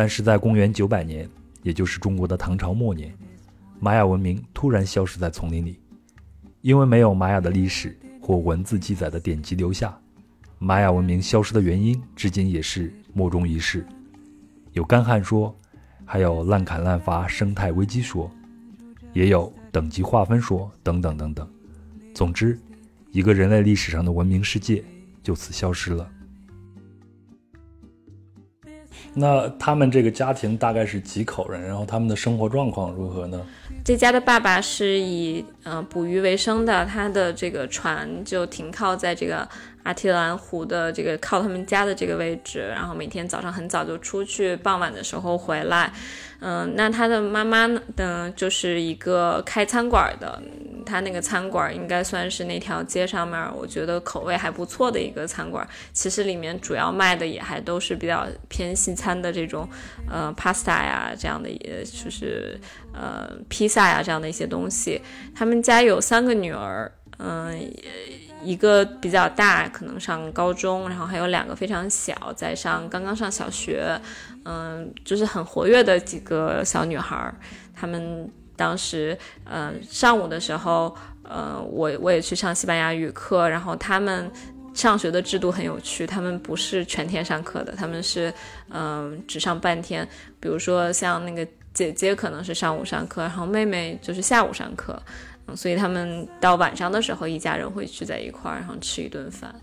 [0.00, 1.28] 但是在公元九百年，
[1.62, 3.14] 也就是中国的唐朝末年，
[3.80, 5.78] 玛雅文明突然消失在丛林里，
[6.62, 9.94] 因为没有玛雅的历史或文字记载的典籍留下。
[10.58, 13.86] 玛雅文明消失的原因至今也是莫衷一是，
[14.72, 15.54] 有干旱说，
[16.06, 18.30] 还有滥砍滥伐生态危机说，
[19.12, 21.46] 也有等级划分说，等等等等。
[22.14, 22.58] 总之，
[23.10, 24.82] 一个人类历史上的文明世界
[25.22, 26.10] 就此消失了。
[29.14, 31.62] 那他们这个家庭大概是几口人？
[31.62, 33.40] 然后他们的生活状况如何呢？
[33.84, 39.48] 这家的爸爸是以呃捕鱼为生的，他的这个船就停靠在这个
[39.82, 45.92] 阿提兰湖的这个靠他们家的这个位置，然后每天早上很早就出去，傍晚的时候回来。
[46.40, 47.66] 嗯，那他的妈妈
[47.96, 50.40] 呢，就是一个开餐馆的，
[50.86, 55.68] 他那个餐馆应该算是那条街上面我觉得口味还不错的一个餐馆。
[55.92, 59.68] 其实里面主要卖的也还都是比较偏西餐的这种，
[60.10, 62.58] 呃，pasta 呀这样的，也就是
[62.94, 65.00] 呃披萨呀这样的一些东西。
[65.34, 67.70] 他们家有三个女儿，嗯。
[68.42, 74.00] 一个比较大，可能上高中，然后还有两个非常小，在上刚刚上小学，
[74.44, 77.34] 嗯，就是很活跃的几个小女孩儿。
[77.74, 84.30] 她们当时，呃，上午的时候，呃，我我也去上西班牙语课，然后他们
[84.74, 88.32] 上学的制度很有趣，他们不是全天上课的，他们是，
[88.68, 90.06] 嗯，只上半天。
[90.38, 95.00] 比如说像那个姐姐可能是上午上课，然后妹妹就是下午上课。
[95.56, 99.54] 所以他们到晚上的时候，一家人会聚在一块儿，然后吃一顿饭，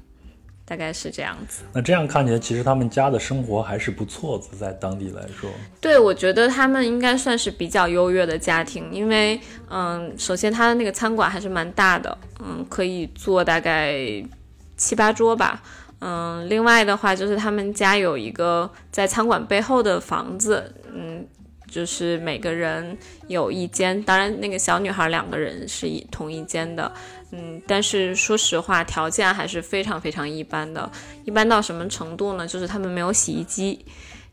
[0.66, 1.64] 大概是这样子。
[1.74, 5.50] 那这样看起来，其实他们家的生活还是不错的，在当地来说。
[5.80, 13.96] 对，我觉得他们应该算是比较优越的家庭，因为，嗯，首先他的那个餐馆还是蛮大的，嗯，可以坐大概
[14.76, 15.62] 七八桌吧，
[16.00, 21.26] 嗯，另外的话就是他们家有一个在餐馆背后的房子，嗯。
[21.68, 22.98] 就是每个人
[23.28, 26.92] 有一间，当然那个小女孩两个人是一同一间的，
[27.32, 30.90] 嗯，但是说实话条件还是非常非常一般的，
[31.26, 32.48] 一般到什么程度呢？
[32.48, 33.86] 就是他们没有洗衣机。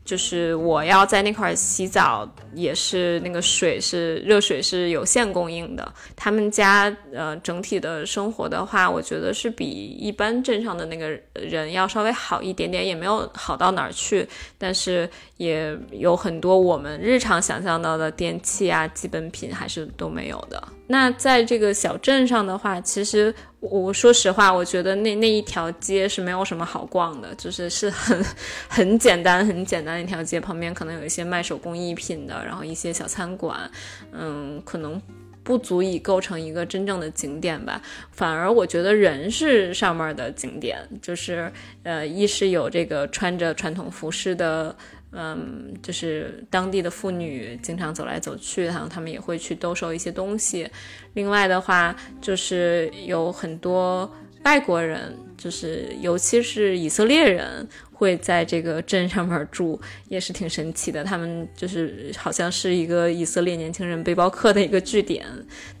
[0.05, 5.93] 就是我要在那块洗澡，也是那个水是热水是有限供应的。
[6.15, 14.27] 他们家呃整体的生活的话，我觉得是比一般镇上的那个人要稍微好一点点，也没有好到哪儿去，
[14.59, 20.63] 但是也有很多我们日常想象到的电器啊基本品还是都没有的。
[20.87, 23.33] 那在这个小镇上的话，其实。
[23.61, 28.23] 我说实话，我觉得那那一条街是没有什么好逛的，就是是很
[28.67, 33.59] 很简单、很简单一条街，旁边可能有一些卖手工艺品的，然后一些小餐馆，
[34.11, 35.01] 嗯，可能
[35.41, 37.81] 不足以构成一个真正的景点吧。
[38.11, 44.75] 反而我觉得人是上面的景点，就是呃，一是有这个穿着传统服饰的。
[45.17, 50.69] 嗯，就是当地的妇女经常走来走去，然后他们也会去兜售一些东西。
[51.13, 54.11] 另外的话，就是有很多
[54.43, 61.01] 外国人，就是尤其是以色列人，会在这个镇上面住，也是挺神奇的。
[61.01, 65.25] 他们就是好像是一个以色列年轻人背包客的一个据点。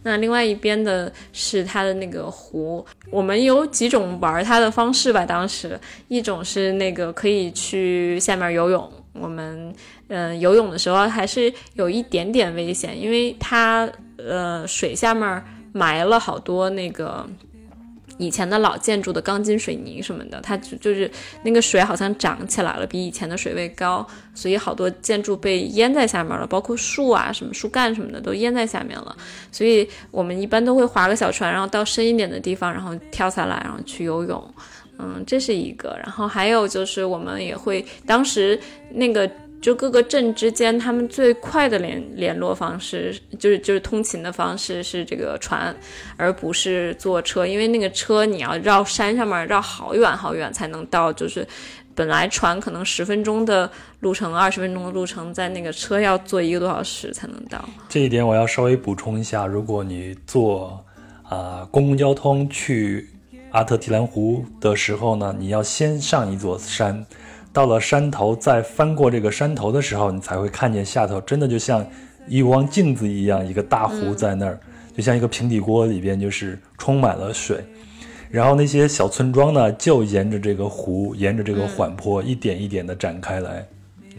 [0.03, 5.25] 那另外一边的是它的那个湖，我们有几种玩它的方式吧。
[5.25, 5.77] 当时
[6.07, 8.89] 一种是那个可以去下面游泳。
[9.19, 9.73] 我们
[10.09, 17.27] 嗯游泳的时候还是有一点点危险，因为它呃水下面埋了好多那个
[18.17, 21.09] 以前的老建筑的钢筋水泥什么的，它就就是
[21.43, 29.15] 那个水好像涨起来了，比以前的水位高，所以好多建筑被淹在下面了，包括树啊什么树干什么的都淹在下面了。
[29.51, 34.53] 所以我们一般都会划个小船，然后到深一点的地方，然后跳下来，然后去游泳。
[34.97, 38.59] 嗯，这是一个，然后还有就是我们也会，当时
[38.91, 39.29] 那个
[39.61, 45.75] 就各个镇之间，他们最快的联联络方式，就是就是通勤的方式是这个船，
[46.17, 51.45] 而不是坐车，因为那个车你要绕山上面绕好远好远才能到，就是
[51.95, 53.69] 本来船可能十分钟的
[54.01, 57.63] 路程，二十分钟的路程，在那个车要坐一个多小时才能到。
[57.89, 60.85] 这一点我要稍微补充一下，如果你坐
[61.23, 63.09] 啊公共交通去。
[63.55, 67.05] 阿特提兰湖的时候呢，你要先上一座山，
[67.53, 71.87] 到了山头，再翻过这个山头的时候，你才会看见下头，真的就像
[72.27, 74.59] 一汪镜子一样，一个大湖在那儿，
[74.93, 77.63] 就像一个平底锅里边就是充满了水，
[78.29, 83.65] 然后那些小村庄呢，就沿着这个湖，沿着这个缓坡，一点一点的展开来。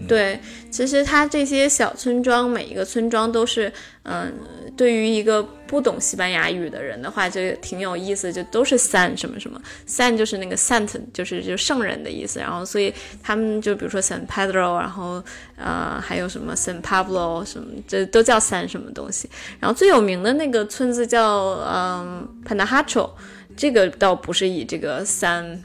[0.07, 0.39] 对，
[0.71, 3.73] 其实它这些小村庄，每一个村庄都是，
[4.03, 4.31] 嗯，
[4.77, 12.39] 对于一个不懂西班牙语的人的话，就挺有意思，就都是 san 什么什么，san 就是那个 saint，就是就圣人的意思。
[12.39, 12.93] 然后，所以
[13.23, 15.23] 他们就比如说 San Pedro，然后
[15.57, 19.29] 呃还有什么 San Pablo 什么，这都叫 san 什么东西。
[19.59, 21.25] 然后最有名的那个村子叫
[21.67, 23.11] 嗯 Panahacho，
[23.57, 25.59] 这个倒不是以这个 san。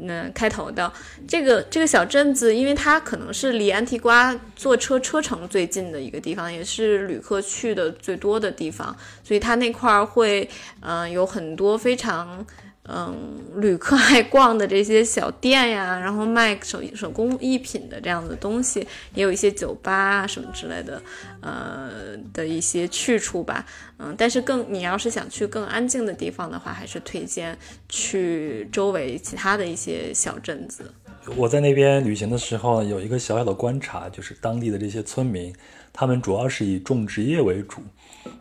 [0.00, 0.92] 那开头的。
[1.26, 10.48] 这个这个小镇子，因为它可能是离安提瓜坐车车程最近的一个地方，也是旅客去的最多的地方，所以它那块儿会，
[10.80, 12.44] 嗯，有很多非常
[12.86, 13.16] 嗯，
[13.56, 21.02] 旅客爱逛的这些小店呀，然后卖手手工艺品的这样的东西，也有一些酒吧啊什么之类的，
[21.40, 23.64] 呃的一些去处吧。
[23.98, 27.56] 嗯，但是更你要是想去更安静的地方的话，还是推荐
[27.88, 30.92] 去周围其他的一些小镇子。
[31.36, 35.54] 我在那边旅行的时候，有一个小小的观察，就是当地的这些村民，
[35.90, 37.80] 他们主要是以种植业为主。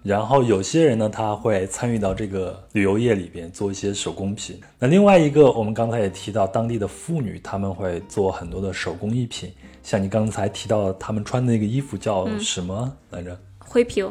[0.02, 4.60] 然后有些人呢，他会参与到这个旅游业里边做一些手工品。
[4.80, 13.38] 那另外一个，我们刚才也提到，当地的妇女他们会做很多的手工艺品，像你刚才提到他们穿的那个衣服叫什么来着？
[13.60, 14.04] 灰皮。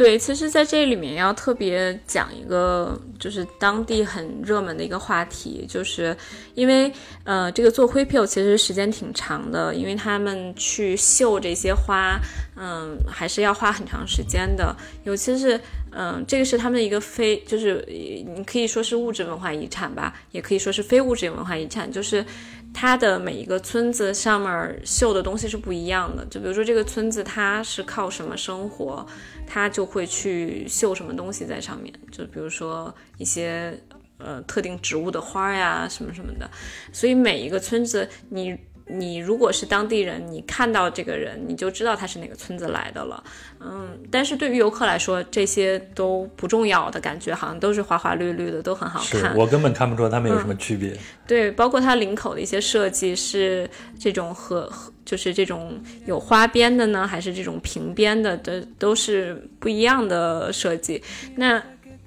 [0.00, 6.16] 对，其实在这里面要特别讲一个，就是当地很热门的一个话题，就是
[6.54, 6.90] 因为
[7.24, 12.18] 呃，这个做灰票其实时间挺长的，因为他们去绣这些花，
[12.56, 14.74] 嗯，还是要花很长时间的。
[15.04, 15.60] 尤其是
[15.92, 22.24] 嗯，这个是他们的一个非，就是你可以说是物质文化遗产吧，也可以说是非物质文化遗产，就是。
[22.72, 29.04] 它的每一个村子上面绣的东西是不一样的，就比如说这个村子它是靠什么生活，
[29.52, 33.76] 它就会去绣什么东西在上面，就比如说一些
[34.18, 36.48] 呃特定植物的花呀什么什么的，
[36.92, 38.56] 所以每一个村子你。
[38.92, 43.22] 你如果是当地人，你看到这个人，你就知道他是哪个村子来的了。
[43.60, 49.36] 嗯，但是对于游客来说，这些都不重要的感觉，好像都是花花绿绿的，都很好看。
[49.36, 50.98] 我根本看不出他们有什么区别。
[51.24, 54.68] 对，包括它领口的一些设计是这种和
[55.10, 61.02] 就是这种有花边的呢，还是这种平边的，的都是不一样的设计。
[61.34, 61.60] 那。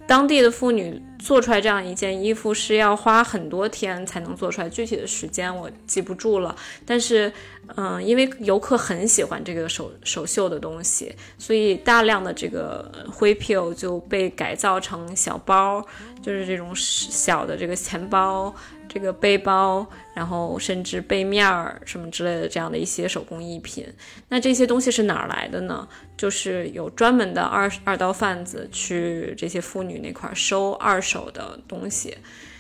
[0.06, 6.54] 当地的妇女做出来这样一件衣服是要花很多天才能做出来，具体的时间我记不住了。
[6.86, 7.32] 但是，
[7.78, 15.82] 嗯，因为游客很喜欢这个手手绣的东西，所以大量的这个灰皮就被改造成小包，
[16.22, 18.54] 就是这种小的这个钱包。
[18.94, 19.84] 这个背包，
[20.14, 23.84] 然后甚至背面儿什么之类的这样的一些手工艺品，
[24.30, 25.88] 那这些东西是哪儿来的呢？
[26.16, 32.16] 就是有专门的二二刀贩子去这些妇女那块收二手的东西，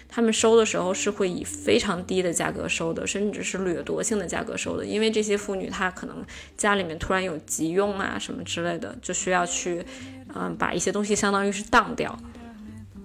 [0.09, 6.25] 他们收的时候是会以非常低的价格收的，甚至是掠夺性的价格收的，因为这些妇女她可能
[6.57, 9.85] 家里面突然有急用啊什么之类的，就需要去
[10.33, 12.17] 嗯把一些东西相当于是当掉，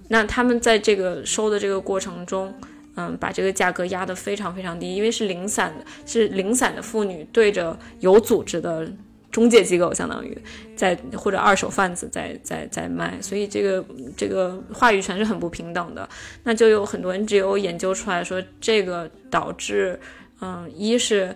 [0.08, 2.54] 那他们在这个收的这个过程中。
[2.98, 8.90] 嗯，把这个价格压得非常非常低，因为是零散的，是零散的妇女对着有组织的
[9.30, 10.36] 中介机构，相当于
[10.74, 13.84] 在或者二手贩子在在在卖，所以这个
[14.16, 16.08] 这个话语权是很不平等的。
[16.42, 20.00] 那就有很多 NGO 研究出来说，这个导致，
[20.40, 21.32] 嗯，一是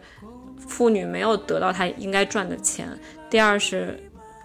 [0.67, 2.89] 妇女没有得到她应该赚的钱，
[3.31, 3.97] 第二是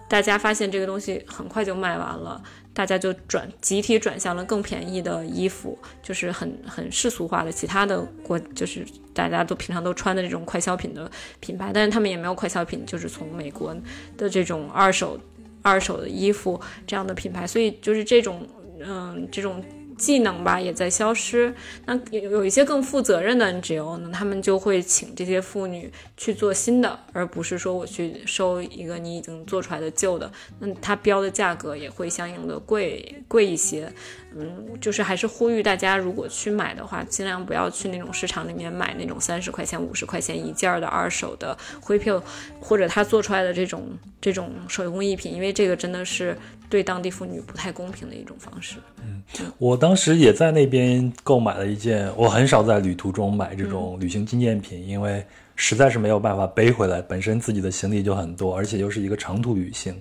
[0.08, 2.40] 大家发现这个东西很快就卖完了。
[2.78, 11.10] 大家就转集体转向了更便宜的衣服，就是很很世俗化的其他的国，就是大家都平常都穿的这种快消品的
[11.40, 13.76] 品牌，但是他们也没有快消品，就是从美国
[14.16, 15.18] 的这种二手
[15.60, 18.46] 二手的衣服这样的品牌，所以就是这种
[18.80, 19.60] 嗯这种。
[19.98, 21.52] 技能吧也在消失，
[21.84, 30.30] 那有有一些更负责任的 NGO 呢，他们就会请这些妇女去做新的，而不是说我去收一个你已经做出来的旧的，
[30.60, 33.92] 那它标的价格也会相应的贵贵一些。
[34.36, 42.22] 嗯，就是还是呼吁大家，如果去买的话，尽量不要去那种市场里面买那种三十块钱、五十块钱一件的二手的灰票，
[42.60, 43.88] 或者他做出来的这种
[44.20, 46.36] 这种手工艺品，因为这个真的是
[46.68, 48.76] 对当地妇女不太公平的一种方式。
[49.02, 49.22] 嗯，
[49.58, 55.24] 我当时也在那边购买了一件，我很少在旅途中买这种旅行纪念品，因为
[55.56, 59.94] 实在是没有办法背回来，本身自己的行李就很多，而且又是一个长途旅行。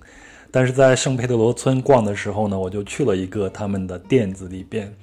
[0.49, 4.93] 但是在圣佩德罗村逛的时候呢，我就去了一个他们的店子里边，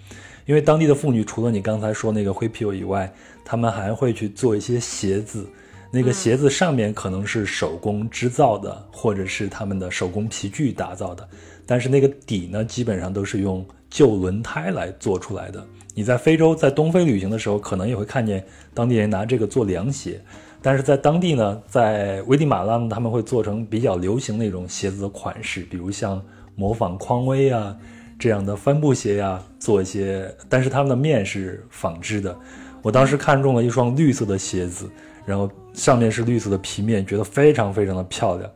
[0.46, 3.12] 因为当地的妇女除了你刚才说那个灰皮以外，
[3.44, 5.46] 他们还会去做一些鞋子，
[5.90, 11.28] 那个鞋子上面可能是手工织造的，或者是他们的手工皮具打造的，
[11.66, 15.64] 但是那个底呢，基本上都是用旧轮胎来做出来的。
[15.94, 18.44] 你在非洲，在东非旅行的时候，可能也会看见
[18.74, 20.20] 当地人拿这个做凉鞋。
[20.60, 26.20] 但是在当地呢，在危地马拉呢，他们会做成比较流行那种鞋子的款式，比如像
[26.56, 27.76] 模仿匡威啊
[28.18, 30.34] 这样的帆布鞋呀，做一些。
[30.48, 32.36] 但是他们的面是纺织的。
[32.82, 34.90] 我当时看中了一双绿色的鞋子，
[35.24, 38.50] 然后上面是绿色的皮面，觉得非常非常的漂亮。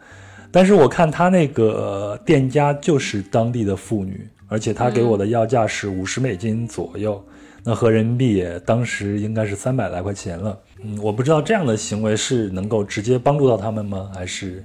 [0.58, 7.24] 但是我看他那个店家就是当地的妇女，而且他给我的要价是五十美金左右，
[7.62, 10.58] 那合人民币当时应该是三百来块钱了。
[10.82, 14.10] 嗯，我不知道这样的行为是能够直接帮助到他们吗？
[14.12, 14.64] 还是，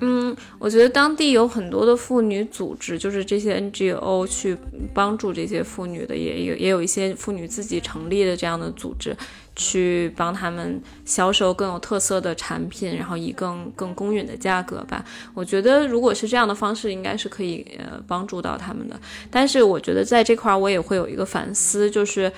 [0.00, 4.56] 嗯，我觉得当地有很多的妇女组织，就是这些 NGO 去
[4.92, 9.16] 帮助这些妇女的，也有也有一些妇女自己成立的这样的组织。
[9.56, 15.04] 去帮他们销售更有特色的产品，然后以更更公允的价格吧。
[15.34, 18.98] 我觉得如果是这样的方式，应该是可以呃帮助到他们的。
[19.30, 22.32] 但是我觉得在这块儿我也会有一个反思，就是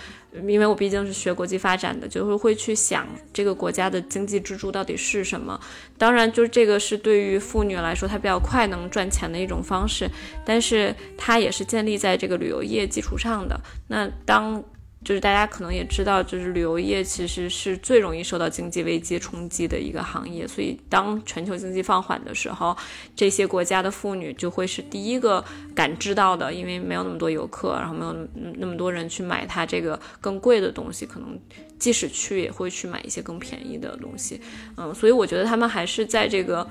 [0.49, 5.61] 因为我毕竟是学国际发展的，就是会去想这个国家的经济支柱到底是什么。
[5.99, 10.11] 当然，就这个是对于妇女来说，它比较快能赚钱的一种方式，
[10.45, 13.61] 但是它也是建立在这个旅游业基础上的。
[13.89, 14.63] 那当
[15.05, 20.47] 就是大家可能也知道，就是旅游业其实是最容易受到经济危机冲击的一个行业。
[20.47, 22.77] 所以，当全球经济放缓的时候，
[23.17, 25.45] 这些国家的妇女就会是第一个
[25.75, 28.17] 感知到的，因为没有那么多游客，然后没有
[28.59, 31.39] 那么多人去买它这个更贵的东西，可能
[31.79, 34.41] 即使去也会去买一些更便宜的东西。
[34.77, 36.67] 嗯，所以我觉得他们还是在这个。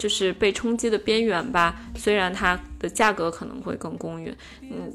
[0.00, 4.90] 就是被冲击的边缘吧，虽然它的价格可能会更公允，嗯，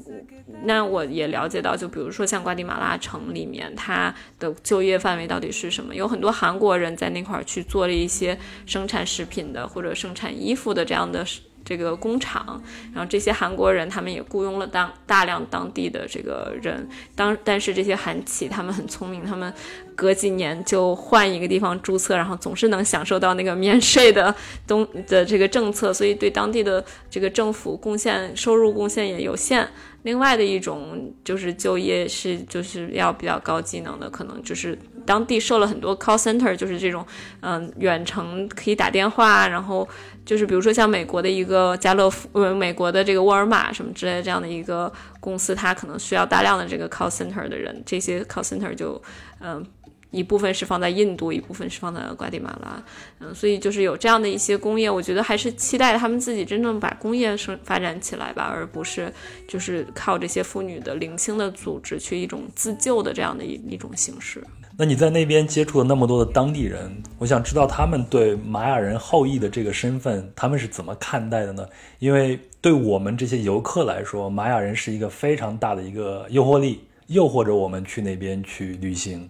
[0.64, 5.94] 那我也了解到，就比如说像瓜地马拉城里面，它的就业范围到底是什么？
[5.94, 8.36] 有很多韩国人在那块儿去做了一些
[8.66, 11.24] 生产食品的或者生产衣服的这样的。
[11.66, 12.62] 这个工厂，
[12.94, 19.52] 然后这些韩国人他们也雇佣了当大量当地的这个人，当但是这些韩企他们很聪明，他们
[19.96, 24.32] 隔几年就换一个地方注册，然后总是能享受到那个免税的
[24.64, 29.68] 东的这个政策，所以对当地的这个政府贡献收入贡献也有限。
[30.04, 37.04] 另外的一种就是就业是就是要比较高技能的，可能就是当地设了很多 call center，就是这种
[37.40, 39.88] 嗯远程可以打电话，然后。
[40.26, 49.00] 就是比如说像美国的一个家乐福，呃，美国的这个沃尔玛什么之类这样的一个公司，它可能需要大量的这个 call center 的人，这些 call center 就，
[49.40, 49.64] 嗯，
[50.10, 52.82] 一部分是放在印度，一部分是放在瓜地马拉，
[53.20, 59.12] 嗯，所以就是有这样的一些工业，我觉得还是期待他们自己真正把工业生发展起来吧，而不是
[59.46, 64.42] 就是靠这些妇女的零星的组织去一种自救的这样的一一种形式。
[64.78, 71.66] 那你在那边接触了那么多的当地人，我想知道他们对玛雅人后裔的这个身份，他们是怎么看待的呢？
[71.98, 79.26] 因为对我们这些游客来说，玛雅人是一个非常大的一个诱惑力，诱惑着我们去那边去旅行。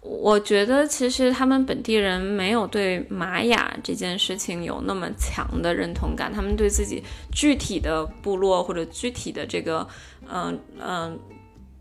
[0.00, 7.00] 我觉得其实他们本地人没有对玛雅这件事情有那么强的认同感，他们对自己
[7.32, 9.86] 具体的部落或者具体的这个，
[10.28, 11.16] 嗯嗯。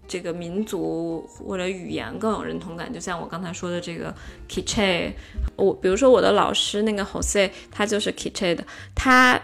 [0.07, 4.13] 这个民族或者语言更有认同感，就像我刚才说的这个
[4.47, 5.13] k i c h e
[5.55, 9.39] 我比如说我的老师那个 Jose，他就是 k i c h e 的，他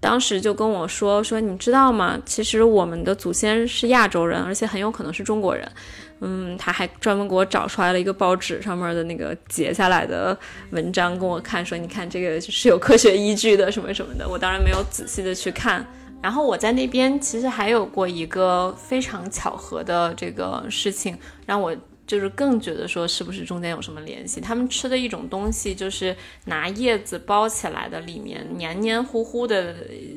[0.00, 2.18] 当时就跟我说说，你知道吗？
[2.24, 5.70] 其实我们的祖先是亚洲人，而且很有可能是中国人。
[6.20, 10.38] 嗯，他还专门给我找出来了一个报纸上面的那个截下来的
[10.70, 14.26] 文章，跟我看说，你看这个是有科学依据的，什么什么的。
[14.26, 15.86] 我当然没有仔细的去看。
[16.22, 24.40] 然后我在那边其实还有过一个非常巧合的这个事情，让我就是更觉得说是不是中间有什么联系。
[24.40, 29.74] 他们吃的一种东西就是拿叶子包起来的，里面黏黏糊糊的，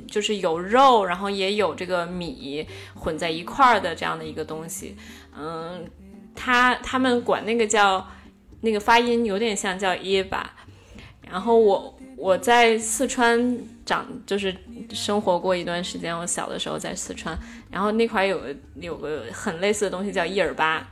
[0.07, 4.95] 就是有肉，然后也有这个米混在一块儿的这样的一个东西。
[5.37, 5.85] 嗯，
[6.35, 8.07] 他他们管那个叫
[8.61, 10.55] 那个发音有点像叫耶巴。
[11.29, 14.55] 然后我我在四川长就是
[14.91, 17.37] 生活过一段时间，我小的时候在四川，
[17.69, 18.41] 然后那块有
[18.79, 20.85] 有个很类似的东西叫伊尔巴，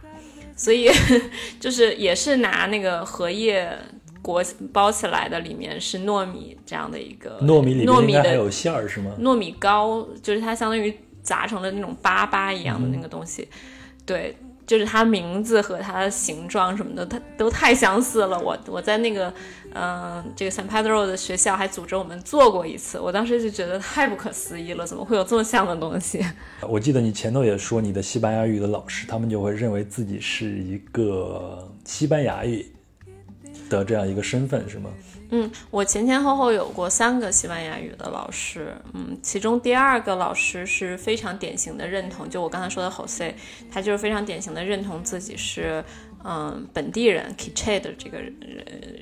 [0.55, 0.89] 所以
[1.59, 3.77] 就是也是拿那个荷叶
[4.21, 9.11] 裹包起来的，里面是糯米这样的一个糯米里面应该还有馅儿是吗？
[9.19, 13.49] 糯米糕就是它相当于砸成了那种粑粑一样的那个东西，
[14.05, 14.37] 对。
[14.67, 18.37] 就是它名字和它的形状什么的，它都太相似了。
[18.37, 19.33] 我我在那个，
[19.73, 26.23] 嗯，这个 San Pedro 的学校还组织我们做过一次，我当时就觉得太不可思议了，怎么会有这么像的东西？
[26.67, 32.65] 我记得你前头也说，你的西班牙语的老师，他们就会认为自己是一个西班牙语
[33.69, 34.89] 的这样一个身份，是吗？
[35.29, 43.33] 嗯，我前前后后有过三个西班牙语的老师，嗯，其中第二个老师是非常典型的认同，就我刚才说的 Jose，
[43.69, 45.83] 他就是非常典型的认同自己是
[46.23, 48.33] 嗯本地人 k i c h e 的这个人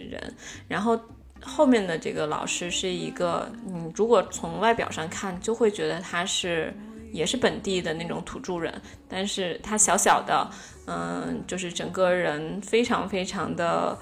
[0.09, 0.33] 人，
[0.67, 0.99] 然后
[1.43, 6.73] 后面的这个老师是一个，嗯，如果从外表上看，就会觉得他是
[7.11, 8.73] 也是本地的那种土著人，
[9.07, 10.49] 但是他小小的，
[10.87, 13.95] 嗯，就是整个人非常非常的。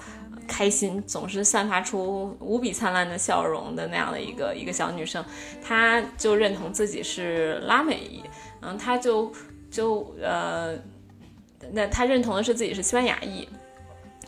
[0.46, 5.24] 开心，总是散发出无比灿烂的笑容的那样的一个一个小女生，
[5.62, 8.22] 她就认同自己是拉美裔，
[8.60, 9.32] 嗯，她就
[9.70, 10.76] 就呃，
[11.72, 13.48] 那她认同的是自己是西班牙裔，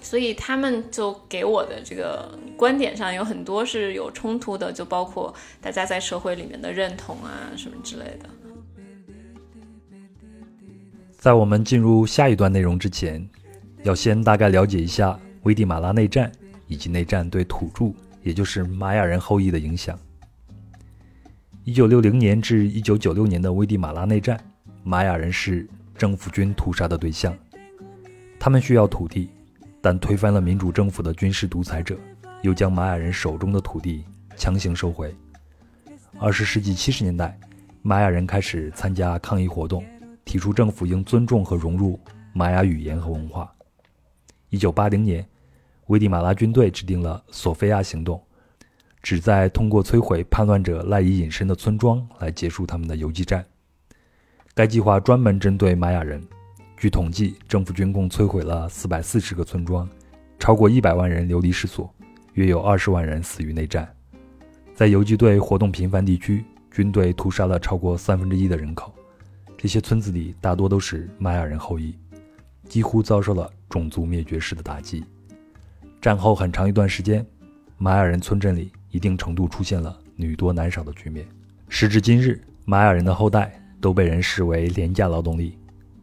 [0.00, 8.28] 所以他们就给我的这个观点上有很多是有冲突的，就包括大家在社会里面的认同啊什么之类的。
[11.18, 13.28] 在我们进入下一段内容之前，
[13.82, 16.30] 要先大概了解一下危地马拉内战
[16.66, 19.96] 以及内战对土著，也就是玛雅人后裔的影响。
[21.62, 24.36] 一九六零年至一九九六年的危地马拉内战，
[24.82, 25.64] 玛雅人是
[25.96, 27.32] 政府军屠杀的对象。
[28.40, 29.30] 他们需要土地，
[29.80, 31.96] 但推翻了民主政府的军事独裁者，
[32.42, 34.04] 又将玛雅人手中的土地
[34.36, 35.14] 强行收回。
[36.18, 37.38] 二十世纪七十年代，
[37.82, 39.84] 玛雅人开始参加抗议活动。
[40.24, 42.00] 提出政府应尊重和融入
[42.32, 43.48] 玛雅语言和文化。
[44.48, 45.24] 一九八零年，
[45.86, 48.20] 危地马拉军队制定了索菲亚行动，
[49.02, 53.44] 旨在通过摧毁叛乱者赖以隐身的村庄来结束他们的游击战。
[54.52, 56.20] 该计划专门针对玛雅人。
[56.76, 59.88] 据统计，政府军共摧毁了四百四十个村庄，
[60.38, 61.92] 超过一百万人流离失所，
[62.34, 63.88] 约有二十万人死于内战。
[64.74, 68.92] 在游击队活动频繁地区，军队屠杀了超过三分之一的人口。
[69.56, 71.94] 这些村子里大多都是玛雅人后裔，
[72.68, 75.02] 几乎遭受了种族灭绝式的打击。
[76.06, 77.26] 战后很长一段时间，
[77.78, 81.26] 玛雅人村镇里一定程度出现了女多男少的局面。
[81.68, 85.58] 时至今日，玛雅人的后代都被人视为廉价劳动力，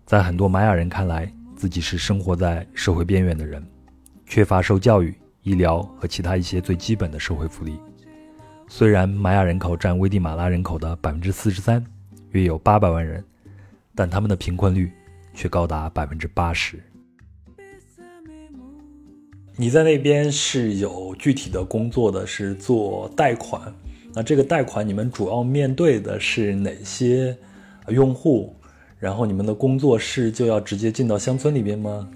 [0.06, 3.66] 在很多玛雅人看来，自己是生活在社会边缘的人，
[4.26, 7.80] 缺乏受教育、医疗和其他一些最基本的社会福利。
[8.68, 11.82] 虽然玛雅人口占危地马拉人口的百分之四十三，
[12.32, 13.24] 约有八百万人。
[13.96, 14.92] 但他们的贫困率
[15.34, 16.84] 却高达百分之八十。
[19.56, 23.74] 你在那边是有具体的工作的，是做贷款。
[24.14, 27.38] 那这个贷款，你们主要面对的是哪些
[27.88, 28.56] 用户？
[29.00, 32.10] 然后你们的工作室就要直接进到乡村里边吗？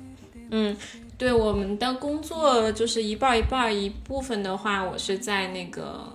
[0.52, 0.76] 嗯，
[1.18, 6.12] 对，我们的工作就是一半一半，一部分的话，我是在那个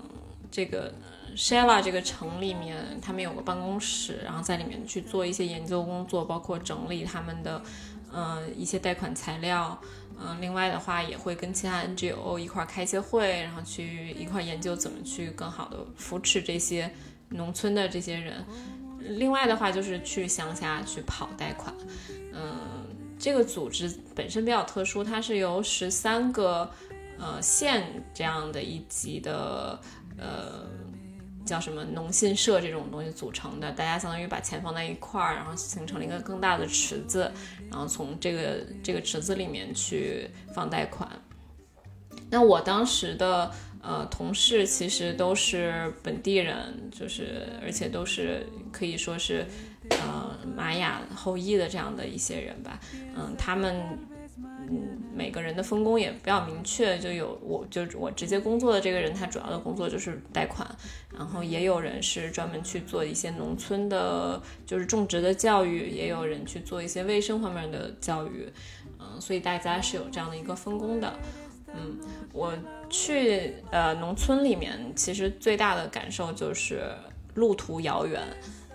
[0.51, 0.93] 这个。
[1.35, 7.63] Shella 这个城里面，他们有个办公室，然后在里面去做一些研究工作，包括整理他们的，
[8.13, 9.81] 嗯，一些贷款材料。
[10.25, 16.89] 嗯，另外的话也会跟其他 NGO 一块开一些会，然后去一块研究怎么去更好的扶持这些
[17.31, 18.45] 农村的这些人。
[19.01, 21.75] 另外的话就是去乡下去跑贷款。
[22.33, 22.55] 嗯，
[23.19, 26.71] 这个组织本身比较特殊，它是由十三个
[27.19, 29.81] 呃县这样的一级的
[30.17, 30.71] 呃。
[31.45, 37.31] 叫什么农信社这种东西组成的，大家相当于把钱放在一块儿，然后形成了一个更大的池子，
[37.71, 41.09] 然后从这个这个池子里面去放贷款。
[42.31, 43.51] 那我当时的
[43.83, 49.47] 呃同事其实都是本地人，就是而且都是可以说是
[49.91, 52.81] 呃玛雅后裔的这样的一些人吧，
[53.17, 53.99] 嗯，他们。
[54.75, 60.67] 嗯，每个人的分工也比较明确，就有我就我直接工作的这个人，他主要的工作就是贷款，
[61.15, 68.51] 然后也有人是专门去做一些农村的，就是种植的教育，也有人去做一些卫生方面的教育，
[68.99, 71.13] 嗯，所以大家是有这样的一个分工的。
[71.75, 71.99] 嗯，
[72.33, 72.55] 我
[72.89, 76.83] 去呃农村里面，其实最大的感受就是
[77.35, 78.23] 路途遥远，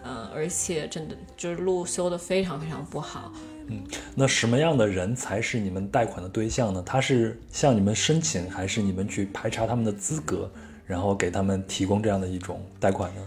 [0.04, 3.34] 嗯，而且真的就是路修的非常非常不好。
[3.70, 3.84] 嗯，
[4.16, 6.82] 那什么样的人才是你们贷款的对象呢？
[6.86, 10.50] 他是向你们申请，还是你们去排查他们的资格，
[10.86, 13.22] 然后给他们提供这样的一种贷款呢？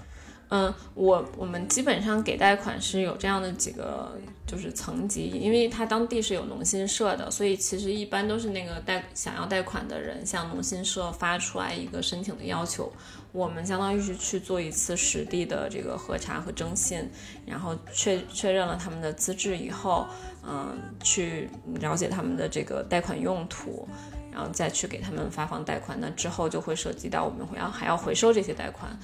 [0.52, 12.92] 嗯，我我们基本上给贷款是有这样的几个就是层级，因为他当地是有农信社的，所以其实一般都是那个贷想要贷款的人向农信社发出来一个申请的要求。
[13.30, 17.08] 我们相当于是去做一次实地的这个核查和征信，
[17.46, 20.04] 然后确确认了他们的资质以后，
[20.42, 21.48] 嗯，去
[21.80, 23.88] 了解他们的这个贷款用途，
[24.32, 25.98] 然后再去给他们发放贷款。
[26.00, 28.98] 那之后就会涉及到我们会要还要回收这些贷款，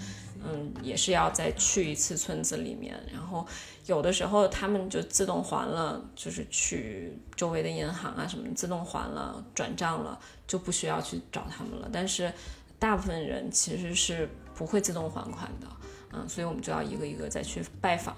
[0.45, 3.47] 嗯，也是要再去一次村子里面，然后
[3.87, 11.89] 有的时候他们就自动还了，就是去周围的银行啊什么自动还了转账了，就不需要去找他们了。
[11.93, 12.33] 但是。
[12.79, 15.67] 大部分人其实是不会自动还款的，
[16.13, 18.15] 嗯，所以我们就要一个一个再去拜访。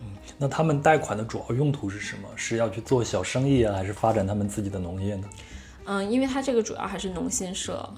[0.00, 0.06] 嗯，
[0.38, 2.28] 那他们贷款的主要用途是什么？
[2.36, 5.28] 是要去做小生意啊，还是发展他们自己的农业呢？
[5.84, 7.88] 嗯，因为它这个主要还是农信社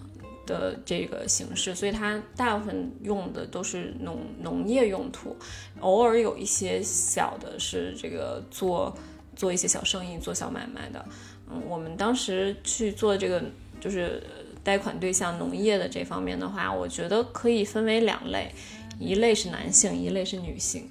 [0.47, 5.37] 的这个形式，所以它大部分用的都是农农业用途，
[5.81, 8.97] 偶尔有一些小的是这个做
[9.35, 11.05] 做一些小生意、做小买卖的。
[11.51, 13.43] 嗯，我们当时去做这个
[13.81, 14.23] 就是。
[14.65, 18.49] 贷款对象农业的这方面的话，我觉得可以分为两类，
[19.01, 20.89] 一类是男性，一类是女性。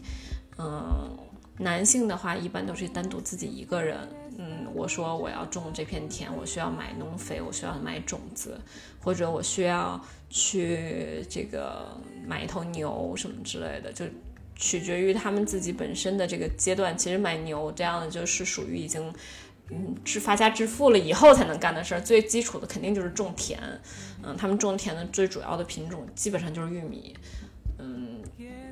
[0.58, 1.18] 嗯，
[1.58, 3.98] 男性的话一般都是单独自己一个人。
[4.38, 8.60] 嗯，我说我要种这片田，我需要买农肥，我需要买种子，
[9.00, 10.00] 或者我需要
[10.30, 11.96] 去这个
[12.26, 14.06] 买一头牛什么之类的，就
[14.56, 16.98] 取决于他们自己本身的这个阶段。
[16.98, 19.14] 其实买牛这样的就是属于已经
[19.70, 22.02] 嗯致发家致富了以后才能干的事儿。
[22.02, 23.60] 最基础的肯定就是种田，
[24.24, 27.16] 嗯，他们种田的最主要的品种基本上就是玉米，
[27.78, 28.22] 嗯，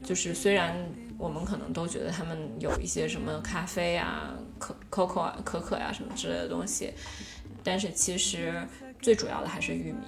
[0.03, 0.75] 就是虽然。
[1.19, 6.91] 我们可能都觉得他们有一些什么咖啡啊、可可可啊、可可呀什么之类的东西，
[7.63, 8.53] 但是其实
[9.01, 9.99] 最主要的还是玉米。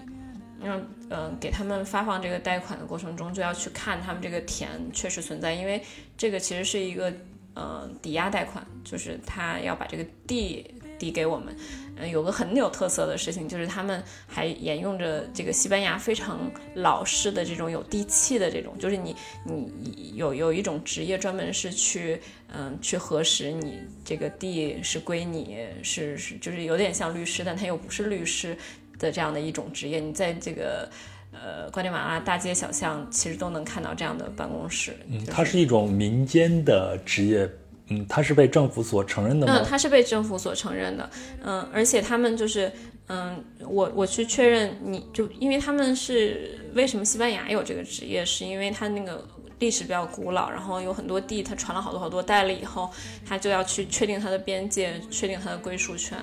[0.63, 5.83] 让嗯给他们发放这个贷款的过程中，就要去看他们这个田确实存在，因为
[6.17, 7.13] 这个其实是一个
[7.53, 10.73] 呃抵押贷款，就是他要把这个地。
[11.01, 11.55] 抵给我们，
[12.01, 19.15] 嗯，有个很有特色的事情，就是他们还沿用着这个西班牙非常老式的这种有地气的这种，就是你
[19.45, 22.19] 你有有一种职业专门是去
[22.51, 28.57] 嗯去核实你这个地是归你是是就是有点像律师，但他又不是律师
[28.97, 29.99] 的这样的一种职业。
[29.99, 30.89] 你在这个
[31.31, 34.97] 呃瓜迪马拉大街小巷其实都能看到这样的办公室。
[35.07, 37.49] 嗯，它是一种民间的职业。
[37.91, 39.57] 嗯，他是被政府所承认的吗？
[39.57, 41.09] 嗯，他是被政府所承认的。
[41.43, 42.71] 嗯，而且他们就是，
[43.07, 49.27] 嗯，我我去确认，你就因为他们是为什么西班牙有这个职业，是因为他那个
[49.59, 52.89] 历史比较古老，然后有很多地，他传了好多好多代了以后，
[53.27, 56.17] 他就要去确定他的边界，确定他的归属权。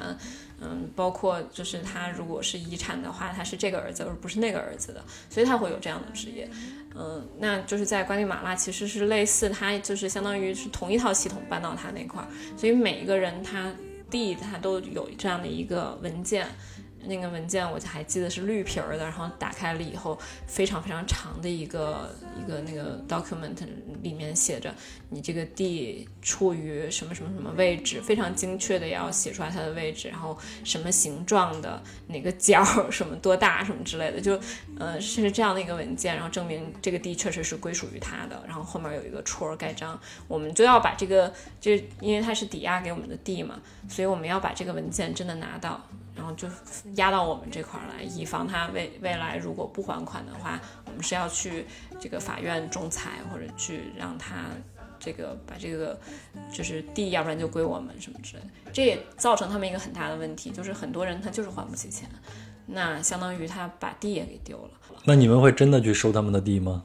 [0.61, 5.01] 嗯，包括就是他如果是遗产的话，他是这个儿子而不是那个儿子的，
[5.31, 6.51] 所以他会有这样的职业。
[6.99, 12.27] 嗯，那就是在瓜地马拉其实是类似，它就是相当于是同一套系统搬到他那块儿，
[12.57, 13.73] 所以每一个人他
[14.11, 16.47] 地他都有这样的一个文件。
[17.05, 23.57] 那个文件我还记得是绿皮儿的，然后打开了以后，非常非常长的一个一个那个 document
[24.03, 24.75] 里面写着
[25.11, 34.39] 你这个地处于什么什么什么位置，非常精确的要写出来它的位置，然后什么形状的哪个角什么多大什么之类的，就
[34.79, 45.81] 呃是这样的一个文件，然后证明这个地确实是归属于他的，然后后面有一个戳盖章，我们就要把这个就因为它是抵押给我们的地嘛，所以我们要把这个文件真的拿到。
[46.37, 46.49] 就
[46.95, 51.67] 压到我们这块来，以防他未未来如果不还款的话，我们是要去
[52.01, 54.47] 这个法院仲裁，或者去让他
[54.99, 55.99] 这个把这个
[56.53, 58.49] 就是地，要不然就归我们什么之类的。
[58.73, 62.09] 这也造成他们一个很大的问题，就是很多人他就是还不起钱，
[62.67, 64.71] 那相当于他把地也给丢了。
[65.05, 66.83] 那你们会真的去收他们的地吗？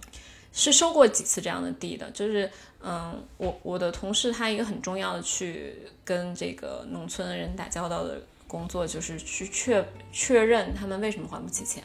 [0.51, 2.49] 是收过几次这样的地的，就是
[2.83, 5.75] 嗯，我我的同事他一个很重要的去
[6.05, 8.21] 跟这个农村的人打交道的。
[8.53, 11.83] 工作就是去确确认他们为什么还不起钱，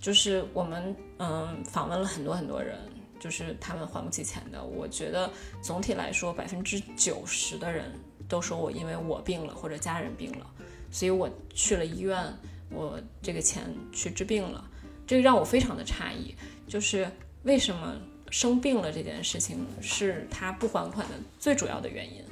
[0.00, 2.78] 就是我们嗯访问了很多很多人，
[3.20, 4.64] 就是他们还不起钱的。
[4.64, 5.30] 我觉得
[5.60, 7.92] 总体来说，百分之九十的人
[8.26, 10.46] 都说我因为我病了或者家人病了，
[10.90, 12.24] 所以我去了医院，
[12.70, 13.62] 我这个钱
[13.92, 14.64] 去治病了。
[15.06, 16.34] 这个让我非常的诧异，
[16.66, 17.06] 就是
[17.42, 18.00] 为什么
[18.30, 22.24] 生病了这件事情是他不还款的最主要的原因。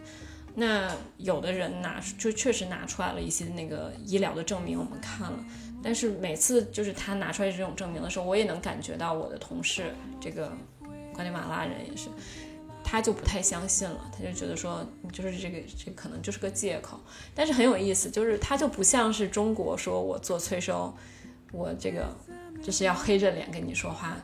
[0.57, 5.45] 那有的人拿就确实拿出来了一些那个医疗的证明，我们看了，
[5.83, 10.53] 但是每次就是他拿出来这种证明的时候，我也能感觉到我的同事这个
[11.13, 12.09] 瓜地马拉人也是，
[12.85, 17.01] 他就不太相信了，他就觉得说就是这个这可能就是个借口，
[17.35, 20.95] 但是很有意思，就是他就不像是中国说我做催收，
[21.51, 22.17] 我这个
[22.63, 24.17] 就是要黑着脸跟你说话，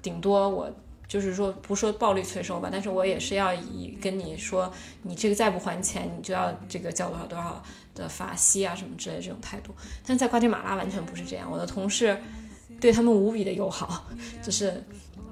[0.00, 0.74] 顶多我。
[1.14, 4.68] 就是说，不说暴力催收吧，但是我也是要以跟你说，
[5.02, 7.62] 你这个再不还钱，你就要这个交多少多少
[7.94, 9.72] 的罚息啊什么之类的这种态度。
[10.04, 12.20] 但在瓜地马拉完全不是这样，我的同事
[12.80, 14.06] 对他们无比的友好，
[14.42, 14.82] 就是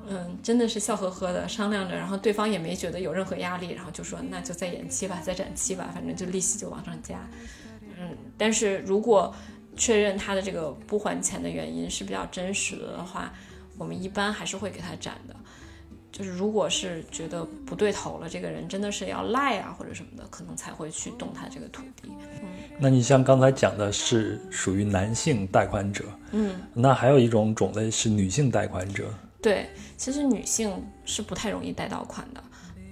[0.09, 7.28] 嗯，真的是笑呵呵的商量着，然后对方也没觉得有任何压力，然后就说那就再延期吧，再展期吧，反正就利息就往上加。
[7.98, 9.34] 嗯，但是如果
[9.76, 13.32] 确认他的这个不还钱的原因是比较真实的的话，
[13.76, 15.34] 我们一般还是会给他展的。
[16.12, 22.10] 就是如果是觉得不对头了，这个人真的是要赖啊或者什么的，可能才会去动他这个土地。
[22.43, 22.48] 嗯，
[22.78, 29.09] 那你像刚才讲的是属于男性贷款者，嗯，那还有一种种类是女性贷款者。
[29.40, 29.66] 对，
[29.97, 30.70] 其实女性
[31.06, 32.44] 是不太容易贷到款的，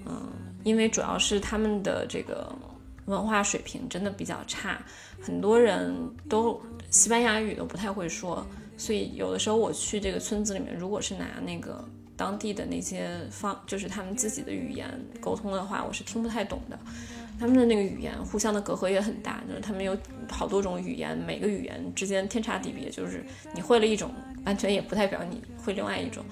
[0.06, 0.32] 嗯，
[0.64, 2.50] 因为主要是他们的这个
[3.04, 4.82] 文化水平真的比较差，
[5.20, 5.94] 很多人
[6.26, 8.46] 都西班牙语都不太会说，
[8.78, 11.84] 所以有的时候我去这个村子里面，如果是拿那个。
[12.20, 14.86] 当地的那些方，就是他们自己的语言
[15.22, 16.78] 沟通的话，我是听不太懂的。
[17.38, 19.96] 他们的那个语言互相的隔阂也很大，就是他们有
[20.28, 22.90] 好多种语言，每个语言之间天差地别。
[22.90, 23.24] 就是
[23.54, 24.10] 你会了一种，
[24.44, 26.22] 完全也不代表你会另外一种。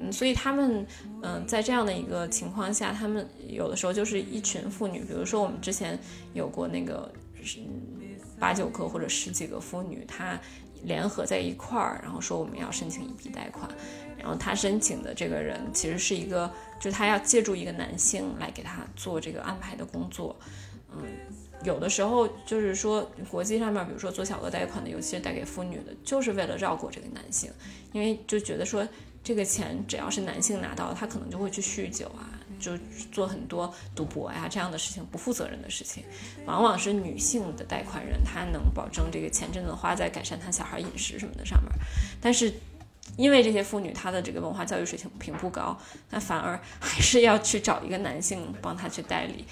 [0.00, 0.86] 嗯，所以他们，
[1.22, 5.98] 嗯，在这样的一个情况下，他们有的时候就是一群妇女，比如说我们之前
[6.32, 7.12] 有过那个
[7.58, 10.40] 嗯八九个或者十几个妇女，她
[10.86, 13.68] 联合在一块儿，然后说我们要申请一笔贷款，
[14.16, 16.48] 然后他申请的这个人其实是一个，
[16.78, 20.36] 就是他要借助一个男性来给他做这个安排的工作，
[20.92, 21.02] 嗯，
[21.64, 27.50] 有的时候就是说国际上面，比如说做小额贷款的，尤其是贷给妇女的，就是为了绕过这个男性，
[27.92, 28.86] 因为就觉得说
[29.24, 32.38] 这个钱只要是男性拿到，他可能就会去酗酒啊。
[32.58, 32.76] 就
[33.12, 36.04] 做很多赌博呀这样的事情，不负责任的事情，
[36.46, 41.70] 往往是女性的贷款人，她能保证这个钱真的花在改善她小孩饮食什么的上面。
[42.20, 42.52] 但是，
[43.16, 45.78] 因为这些妇女她的这个文化教育水平并不高，
[46.10, 49.44] 那反而还是要去找一个男性帮她去代理，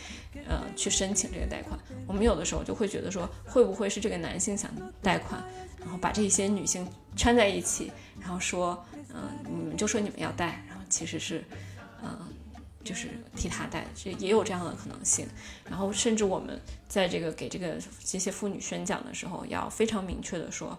[0.48, 1.78] 呃，去申请这个贷款。
[2.06, 4.70] 我们有的时候就会觉得说，会不会是这个男性想
[5.02, 5.42] 贷款，
[5.80, 6.86] 然后把这些女性
[7.16, 11.44] 圈在一起，然后说，嗯，你们就说你们要贷，然后其实是，
[12.02, 12.18] 嗯。
[12.84, 15.26] 就是替他带，这也有这样的可能性。
[15.68, 20.78] 然后，甚至我们在这个给这个这些妇女宣讲的时候，要非常明确的说，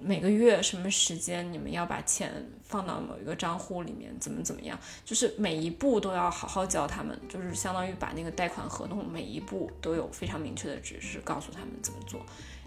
[0.00, 2.32] 每个月什么时间你们要把钱
[2.64, 12.24] 放到某一个账户里面，怎么怎么样，就是每一步都要好好教他们，就是相当于把那个贷款合同每一步都有非常明确的指示，告诉他们怎么做。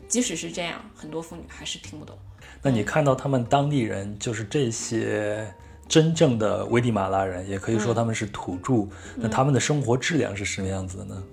[0.07, 2.17] 即使是这样，很多妇女还是听不懂。
[2.61, 5.53] 那你看到他们当地人就是这些。
[5.89, 8.87] 真正的危地马拉人，也可以说他们是土著。
[9.15, 11.23] 那他们的生活质量是什么样子的呢？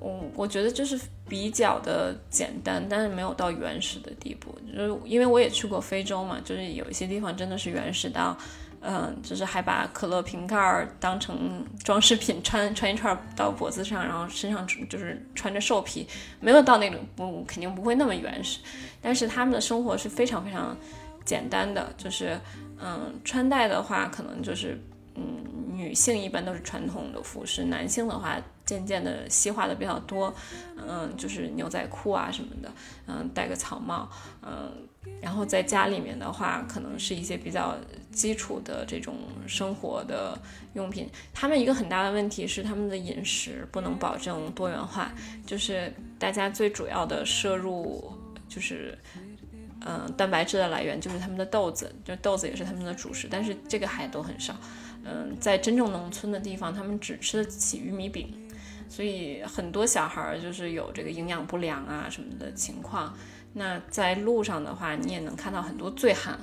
[0.00, 0.96] 我我觉得就是
[1.28, 4.54] 比较的简单，但是没有到原始的地步。
[4.72, 8.36] 就是因为我也去过非洲嘛，就是有一些地方真的是原始到，
[8.80, 16.06] 嗯，就是还把可乐瓶盖当成装饰品穿穿一串到脖子上，然后身上就是穿着兽皮，
[16.40, 18.60] 没有到那种不肯定不会那么原始。
[19.00, 20.76] 但是他们的生活是非常非常
[21.24, 22.38] 简单的，就是。
[22.80, 24.80] 嗯，穿戴的话，可能就是，
[25.14, 30.32] 嗯，女性一般都是传统的服饰，男性的话渐渐的西化的比较多，
[30.76, 32.70] 嗯，就是牛仔裤啊什么的，
[33.06, 34.08] 嗯，戴个草帽，
[34.42, 34.70] 嗯，
[35.20, 37.76] 然后在家里面的话，可能是一些比较
[38.12, 40.38] 基础的这种生活的
[40.74, 41.08] 用品。
[41.34, 45.12] 他们一个很大的问题是他们的饮食不能保证多元化，
[45.44, 48.12] 就是大家最主要的摄入
[48.48, 48.96] 就是。
[49.86, 54.54] 嗯，蛋白质的来源就是他们的豆子，就豆子也是他们的主食，但是这个还都很少。
[55.04, 58.32] 嗯，在真正农村的地方，他们只吃得起玉米饼，
[58.88, 63.14] 所以很多小孩儿就是有这个营养不良啊什么的情况。
[63.54, 66.38] 那在路上的话，你也能看到很多醉汉。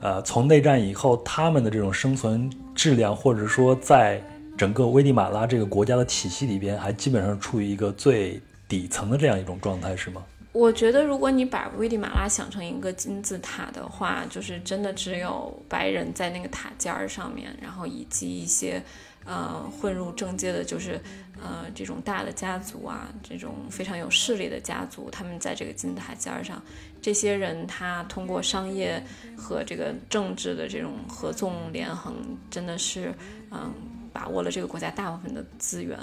[0.00, 4.22] 呃，从内战以后，他们的这种生存质量，或者说在
[4.56, 10.22] 整个危地马拉这个国家的体系里边，还基本上处于一个最底层的这样一种状态，是吗？
[10.52, 18.82] 我觉得，如果你把危地马拉想成一个金字塔的话，就是真的只有白人在那个塔尖儿上面，然后以及一些，
[19.24, 21.00] 呃，混入政界的，就是
[21.40, 26.60] 呃这种大的家族啊，这种非常有势力的家族，他们在这个金字塔尖儿上，
[27.00, 29.00] 这些人他通过商业
[29.36, 32.12] 和这个政治的这种合纵连横，
[32.50, 33.14] 真的是
[33.52, 33.72] 嗯
[34.12, 35.98] 把握了这个国家大部分的资源，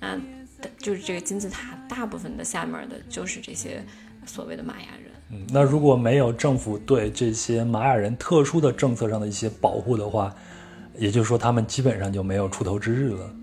[0.00, 0.18] 那。
[0.76, 3.80] 就是这个金字塔，大部分的下面的就是这些
[4.26, 5.12] 所谓的玛雅人。
[5.30, 10.34] 嗯，那如果没有政府对这些玛雅人特殊的政策上的一些保护的话，
[10.96, 13.36] 也就是说他们基本上就没有出头之日了。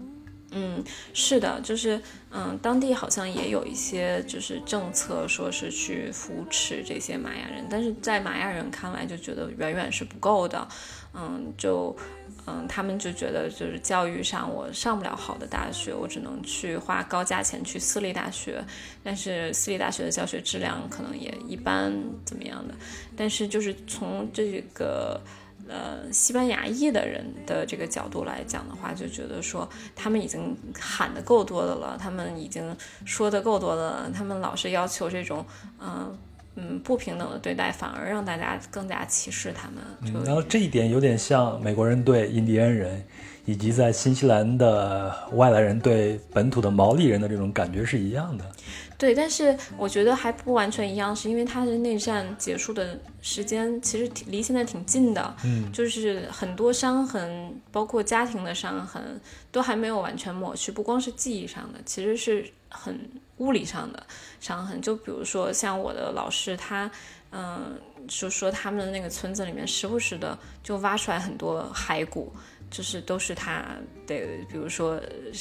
[0.51, 0.83] 嗯，
[1.13, 2.01] 是的，就是
[2.31, 10.67] 嗯，当地好像也有一些就是政策，说是去扶持这些玛雅人，但是在玛雅人看来就觉得远远是不够的。
[11.13, 11.95] 嗯，就。
[12.47, 18.63] 嗯，他们就觉得就是教育上我上不了好的大学，我只能去花高价钱去私立大学，
[19.03, 21.91] 但是私立大学的教学质量可能也一般，
[22.23, 22.75] 怎么样的？
[23.15, 25.19] 但是就是从这个
[25.67, 35.43] 呃西班牙裔的人的这个角度来讲的话，就觉得说他们已经喊的够多的了，他们已经说的够多的了，他们老是要求这种
[35.81, 36.15] 嗯。
[36.55, 40.23] 嗯，不平等的对待反而让大家更加歧视他们。
[40.23, 43.05] 然后这一点有点像美国人对印第安人，
[43.43, 48.45] 以及在新西兰的外来人对本土的毛利人的这种感觉是一样的。
[48.97, 55.35] 对，但是我觉得还不完全一样，是因为他的内战结束的时间其实挺离现在挺近的。
[55.43, 59.19] 嗯，就是很多伤痕，包括家庭的伤痕，
[59.51, 62.97] 都还没有完全抹去，不光是记忆上的，其实是很。
[63.37, 64.01] 物理上的
[64.39, 66.89] 伤痕，就比如说像我的老师，他，
[67.31, 72.31] 嗯，就说他们的那个村子里面时不时的就挖出来很多骸骨，
[72.71, 73.65] 就是都是他
[74.07, 74.15] 的，
[74.49, 74.97] 比如说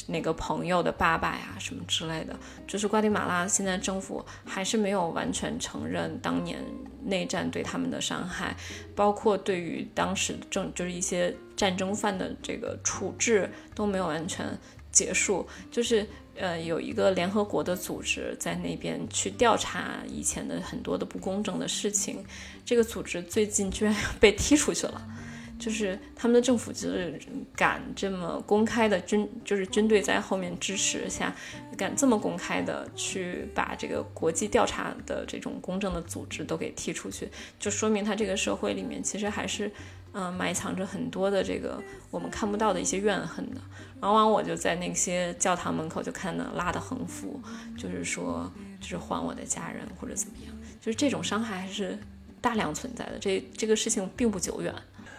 [0.07, 2.35] 哪个朋友的爸爸呀什么之类的。
[2.67, 6.59] 就是瓜地马拉现在政府还是没有完全承认当年
[7.01, 8.53] 内战对他们的伤害，
[8.93, 14.45] 包括对于当时政就是一些战争犯的这个处置都没有完全
[14.91, 16.05] 结束，就是。
[16.37, 22.23] 呃，有一个联合国的组织在那边去调查以前的很多的不公正的事情。
[22.65, 25.01] 这个组织最近居然被踢出去了，
[25.57, 27.19] 就是他们的政府就是
[27.55, 31.33] 敢这么公开的军，就是军队在后面支持下，
[31.77, 37.29] 敢这么公开的去把这个国际调查的这种公正的组织都给踢出去，
[37.59, 39.71] 就说明他这个社会里面其实还是。
[40.17, 41.77] 嗯，埋藏着很多的这个
[42.09, 43.59] 我们看不到的一些怨恨的。
[44.05, 47.41] 往往我就在那些教堂门口就看到拉的横幅，
[47.75, 51.97] 就是说，就是还我的家人或者怎么样，就是这种伤害还是
[52.39, 53.17] 大量存在的。
[53.19, 54.71] 这这个事情并不久远。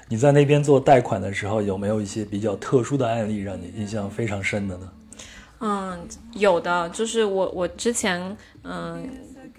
[0.09, 4.93] 你在那边做贷款的时候，有没有一些比较特殊的案例让你印象非常深的呢？
[5.59, 9.11] 嗯，有的，就是我我之前嗯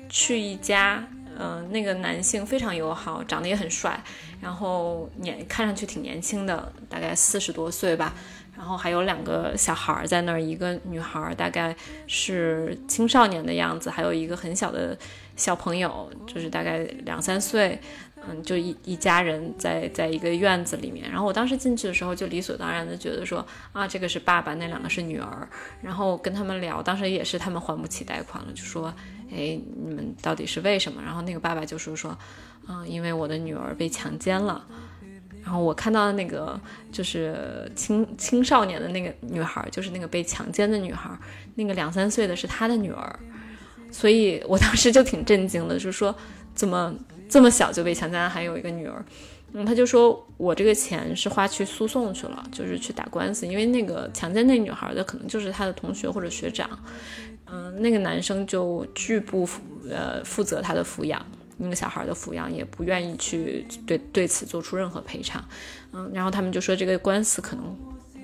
[0.08, 1.06] 去一家。
[1.40, 4.04] 嗯，那个男性非常友好，长得也很帅，
[4.42, 8.16] 然后年看上去挺年轻的，大概四十多岁吧。
[8.58, 11.76] 然后还有两个小孩儿在那儿，一个女孩大概
[12.08, 14.98] 是青少年的样子，还有一个很小的
[15.36, 17.80] 小朋友，就是大概两三岁。
[18.28, 21.08] 嗯，就一一家人在在一个院子里面。
[21.10, 25.48] 然后我当时进去的时候，就理所当然的觉得说啊，这个是爸爸，那两个是女儿。
[25.84, 28.92] 然后跟他们聊，当时也是他们还不起贷款了，就说。
[29.30, 31.02] 哎，你们到底是为什么？
[31.02, 32.18] 然后那个爸爸就说说，
[32.68, 34.66] 嗯，因为我的女儿被强奸了。
[35.48, 36.60] 然后我看到那个
[36.92, 41.10] 就是青青少年的那个女孩，就是那个被强奸的女孩，
[41.56, 43.20] 那个两三岁的是他的女儿。
[43.90, 46.14] 所以我当时就挺震惊的，就是说
[46.54, 46.94] 怎么
[47.30, 49.06] 这么小就被强奸，还有一个女儿。
[49.54, 56.70] 嗯，他就说我这个钱是花去诉讼去了，就是去打官司，因为那个强奸那女孩的可能就是他的同学或者学长。
[57.50, 59.48] 嗯，那个男生就拒不
[59.90, 61.26] 呃负责他的抚养，
[61.58, 65.44] 那个小孩的抚养，也不愿意去对对此做出任何赔偿。
[65.92, 67.76] 嗯，然后他们就说这个官司可能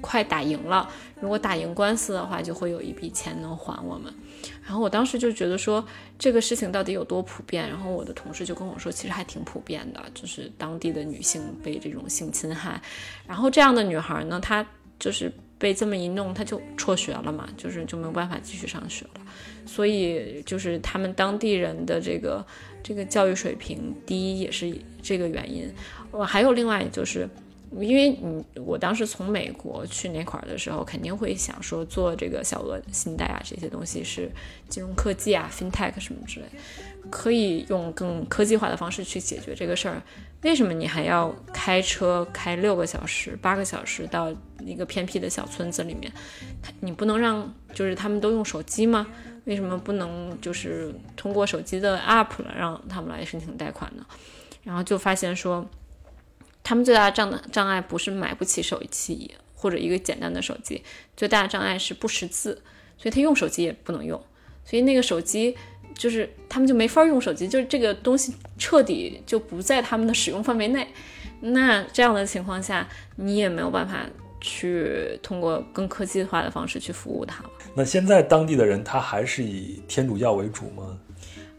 [0.01, 0.89] 快打赢了，
[1.19, 4.13] 如果打赢官司的话，就会有一笔钱能还我们。
[4.63, 5.85] 然后我当时就觉得说
[6.19, 7.67] 这个事情到底有多普遍？
[7.67, 12.81] 然后我的同事就跟我说，其实还挺普遍的，就是当地的女性被这种性侵害。
[13.27, 14.65] 然后这样的女孩呢，她
[14.99, 15.31] 就是。
[15.59, 19.21] 被这么一弄，她就辍学了嘛，就是就没有办法继续上学了。
[19.65, 22.45] 所以就是他们当地人的这个
[22.83, 25.73] 这个教育水平低，也是这个原因。
[26.11, 27.27] 我还有另外就是，
[27.71, 34.29] 因为你我当时从美国去那块儿的时候，肯定会想说做这个小额信贷啊，这些东西是
[34.67, 36.45] 金融科技啊，FinTech 什么之类。
[37.09, 40.01] 可以用更科技化的方式去解决这个事儿，
[40.41, 46.11] 为什么你还要开车开六个小时、八个小时到一个偏僻的小村子里面？
[46.79, 49.05] 你不能让就是他们都用手机吗？
[49.45, 54.05] 为什么不能就是通过手机的 App 了让他们来申请贷款呢？
[54.63, 55.65] 然后就发现说，
[56.63, 60.83] 他们最大的障障碍不是买不起手机或者一个简单的手机，
[61.15, 62.61] 最大的障碍是不识字，
[62.97, 64.21] 所以他用手机也不能用，
[64.65, 65.55] 所以那个手机。
[65.95, 70.87] 就是他们就没法用手机，就是这个东西彻底就不在他们的使用范围内。
[71.41, 74.03] 那这样的情况下，你也没有办法
[74.41, 77.49] 去通过更科技化的方式去服务他了。
[77.75, 80.97] 那现在当地的人他还是以天主教为主吗？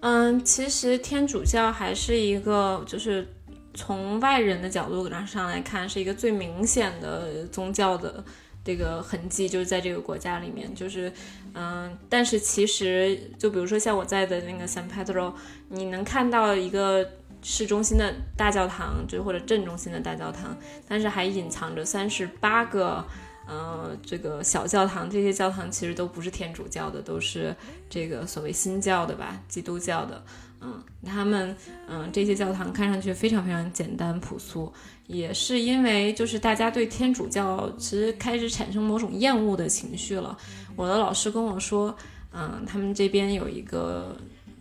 [0.01, 3.27] 嗯，其实天主教还是一个，就是
[3.73, 8.25] 从外人的角度上来看，是一个最明显的宗教的。
[8.67, 11.13] 这个痕迹就是在这个国家里面，就是，
[11.53, 15.35] 嗯，但是其实就比如说像我在的那个 San Pedro，
[15.69, 17.07] 你能看到一个
[17.43, 20.57] 市中心的大教堂，就或者镇中心的大教堂，
[20.89, 23.05] 但是还隐藏着三十八个，
[23.47, 27.55] 呃，这个小教堂，这些教堂其实都不是天主教的，都是
[27.91, 30.23] 这个所谓新教的吧，基督教的。
[30.61, 31.55] 嗯，他们
[31.87, 34.73] 嗯这些教堂看上去非常非常简单朴素，
[35.07, 40.35] 也是因为就是大家对天主教其实开始产生某种厌恶的情绪了。
[40.75, 41.95] 我的老师跟我说，
[42.33, 44.17] 嗯，他们这边有一个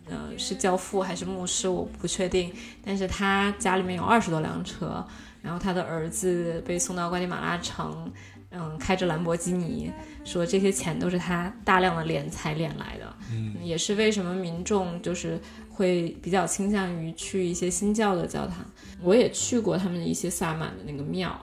[0.06, 2.52] 呃是教父还是牧师，我不确定，
[2.84, 5.02] 但是他家里面有二十多辆车，
[5.40, 8.12] 然后他的儿子被送到瓜地马拉城，
[8.54, 9.90] 嗯，开着兰博基尼，
[10.24, 15.38] 说这些钱都是他大量的敛财敛来的，嗯，也是为什么民众就是。
[15.76, 18.64] 会比较倾向于去一些新教的教堂，
[19.02, 21.36] 我也去过他们的一些萨满的那个庙，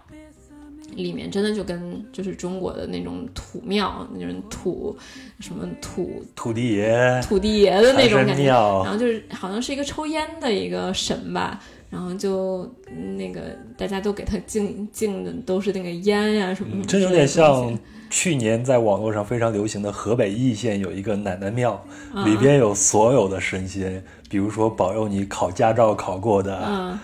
[0.96, 4.98] 里面真的就跟就是中国的那种土庙那种土
[5.42, 12.68] 什么土土地爷土地爷的那种感觉，然后就是好像是一个抽烟的一个神吧，然后就
[13.18, 17.78] 那个大家都给他敬敬的都是那个烟呀什么，这有点像。
[18.14, 21.82] 去年在网络上非常流行的河北易县有一个奶奶庙，
[22.26, 26.62] 里边有所有的神仙，比如说保佑你考驾照考过的。
[26.68, 27.00] 嗯，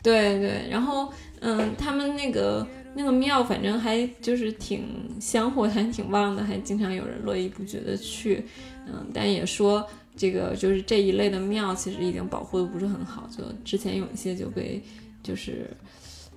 [0.00, 2.64] 对对，然后嗯，他们那个
[2.94, 4.84] 那个庙反正还就是挺
[5.20, 8.44] 香火还挺旺的，还经常有人络绎不绝的去。
[8.86, 9.84] 嗯，但也说
[10.16, 14.82] 这个就是这一类的庙其实已经保护的不是很好，就之前有一些就被
[15.22, 15.70] 就是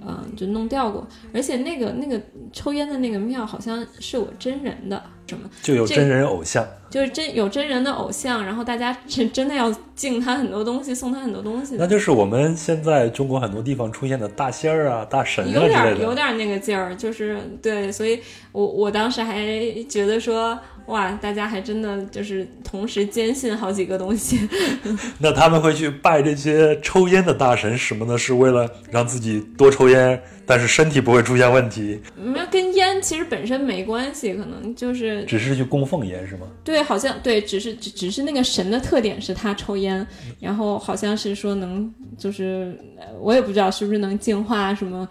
[0.05, 2.21] 嗯就弄掉过，而且那个那个
[2.51, 16.03] 抽烟的那个庙好像是我真人的什么，就有真人偶像，就是真有真人的偶像，然后大家真 真的要敬他很多东西，送他很多东西，那就是我们现在中国很多地方出现的大仙儿啊、大神啊之有点儿类的。
[16.03, 18.19] 有点儿那个劲儿，就是对，所以
[18.51, 19.45] 我我当时还
[19.87, 24.47] 觉得说，哇，大家还真的就是同时坚信好几个东西，
[25.19, 28.17] 那他们会去拜这些抽烟的大神什么呢？
[28.17, 36.48] 是为了让自己多抽烟，但是身体不会出现问题，没有跟烟其实本身没关系，可能就是只是去供奉烟是吗？
[36.64, 40.06] 对，好像对，只是只只是那个神的特点是他抽烟，
[40.40, 45.07] 然后好像是说能就是呃我也不知道是不是能净化什么。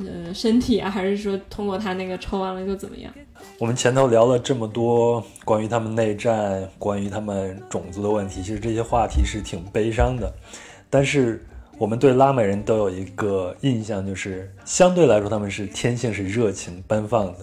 [0.00, 3.12] 呃，身体啊，还是说通过他那个抽完了就怎么样？
[3.56, 10.30] 我们前头聊了这么多关于他们内战、关于他们种族的问题，其实这些话题是挺悲伤的。
[10.90, 11.40] 但是
[11.78, 17.40] 我们对拉美人都有一个印象，就是相对来说他们是天性是热情奔放的。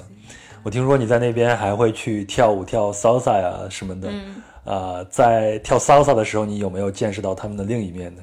[0.64, 4.10] 我听说你在那边还会去跳舞、跳 salsa 呀、什么的。
[4.12, 8.22] 嗯啊、在跳 salsa 的时候，你有没有见识到他们的另一面呢？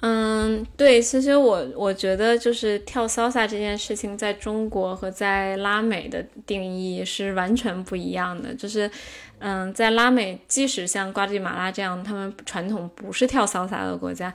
[0.00, 8.52] 嗯，对，其实我我觉得就是跳 salsa 这件事情，在中国和在拉美的定义是完全不一样的。
[8.56, 8.90] 就是，
[9.38, 14.34] 嗯，在拉美，即使像瓜地马拉这样，他们传统不是跳 salsa 的国家，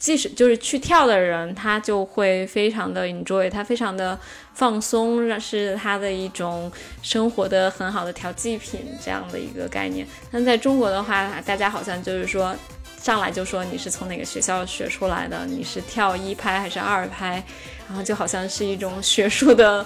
[0.00, 4.18] 即使就是去跳的人，他就会非常的 enjoy，他非常的
[4.54, 6.72] 放松，让是他的一种
[7.02, 10.04] 生活的很好的调剂品这样的一个概念。
[10.32, 12.56] 但在中国的话，大家好像就是说。
[13.02, 17.42] 上来就说你是从哪个学校学出来的，你是跳一拍还是二拍，
[17.88, 19.82] 然后就好像是一种学术的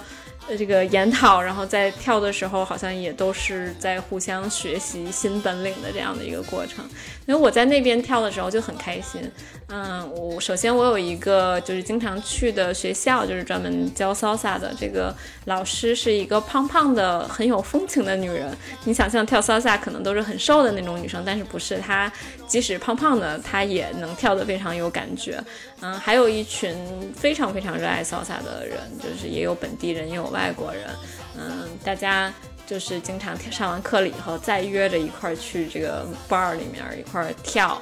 [0.49, 6.85] 呃这个研讨，然后在跳的时候好像也都是在互相学习新本领的这样的一个过程。
[7.27, 9.21] 因为我在那边跳的时候就很开心，
[9.69, 15.15] 嗯，我首先我有一个就是经常去的学校，就是专门教 salsa 的，这个
[15.47, 18.55] 老师是一个胖胖的、很有风情的女人。
[18.85, 22.13] 你想象跳 salsa 可能都是很瘦的那种女生，但是不是她，
[22.47, 25.43] 即使胖胖的，她也能跳得非常有感觉。
[25.81, 26.77] 嗯，还有一群
[27.17, 30.83] 非常非常热爱 salsa 的人，就是也有本地人，也有外国人。
[31.37, 32.33] 嗯，大家
[32.67, 37.81] 就是经常上完课了以后，再约着一块儿去这个 bar 里面一块儿跳。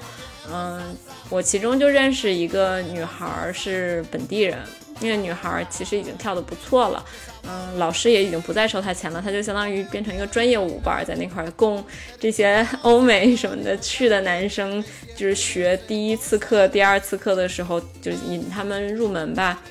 [0.52, 0.96] 嗯，
[1.28, 4.58] 我其中就认识一个女孩儿是本地人，
[4.98, 7.04] 那个女孩儿其实已经跳得不错了。
[7.44, 11.84] 嗯，老师也已经不再收她钱了，她就相当于变成一个专业舞伴，在那块儿供
[12.18, 14.82] 这些欧美什么的去的男生，
[15.16, 19.62] 就是学第一次课、第二次课的时候，就引他们入门吧。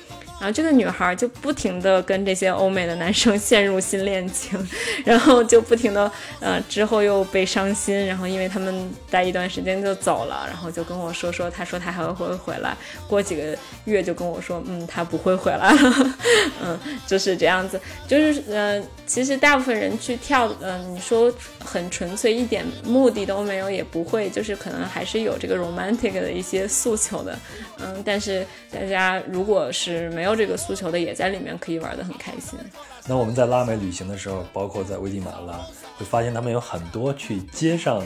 [0.42, 4.58] 然后这个女孩就不停的跟这些欧美的男生 陷入新恋情，
[5.04, 6.10] 然后就不停的
[6.40, 16.16] 呃之后又被伤心，然后因为他们待一段时间就走了，然后就跟我说说，他说他还会回来，过几个月就跟我说，嗯，他不会回来了，
[16.60, 18.82] 嗯，就是这样子，就是呃，
[19.12, 21.30] 其实大部分人去跳，嗯、你说
[21.62, 27.38] 很纯粹一点目的都没有也不会，就是可能还是有这个 romantic 的一些诉求的，
[27.78, 32.58] 嗯，但是大家如果是没有这个诉求的，也在里面可以玩得很开心。
[33.06, 35.60] 那我们在拉美旅行的时候，包括在危地马拉，
[35.98, 37.98] 会发现他们有很多去街上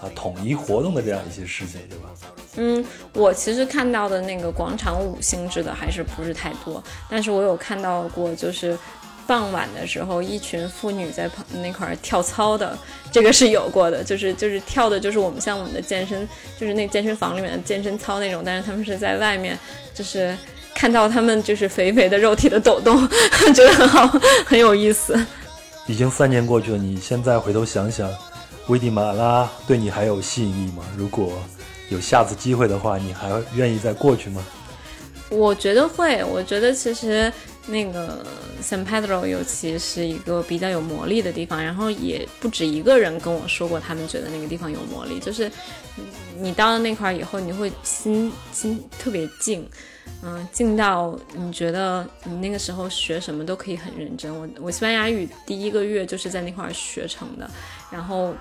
[0.00, 2.08] 啊统一活动的这样一些事情，对吧？
[2.58, 8.78] 嗯，我其实看到的那个广场舞性质的还是不是太多，但是我有看到过，就是
[9.26, 12.76] 傍晚的时候，一群妇女在旁那块儿跳操的，
[13.10, 16.26] 这个是有过的，就是就是跳的，就是我们像我们的健身，
[16.58, 19.58] 就是那健身房里面的健身操那种，但是他们是在外面，
[19.94, 20.36] 就是
[20.74, 23.08] 看到他们就是肥肥的肉体的抖动，
[23.54, 24.06] 觉得很好，
[24.46, 25.18] 很有意思。
[25.86, 28.10] 已经三年过去了，你现在回头想想，
[28.68, 30.84] 危地马拉对你还有吸引力吗？
[30.96, 31.32] 如果
[31.88, 34.44] 有下次机会的话，你还愿意再过去吗？
[35.28, 37.32] 我觉得会，我觉得其实
[37.68, 38.24] 那个
[38.62, 45.50] San Pedro 尤其是一个比较有魔力的地方，然后也不止一个人跟我说过，他们觉得那个地方有魔力，就是
[46.38, 49.68] 你到了那块儿以后，你会心心特别静，
[50.22, 54.32] 嗯，静到你觉得你那个时候学什么都可以很认真。
[54.32, 57.50] 我我西班牙语第一个月就是在那块儿学成的，
[57.90, 58.32] 然后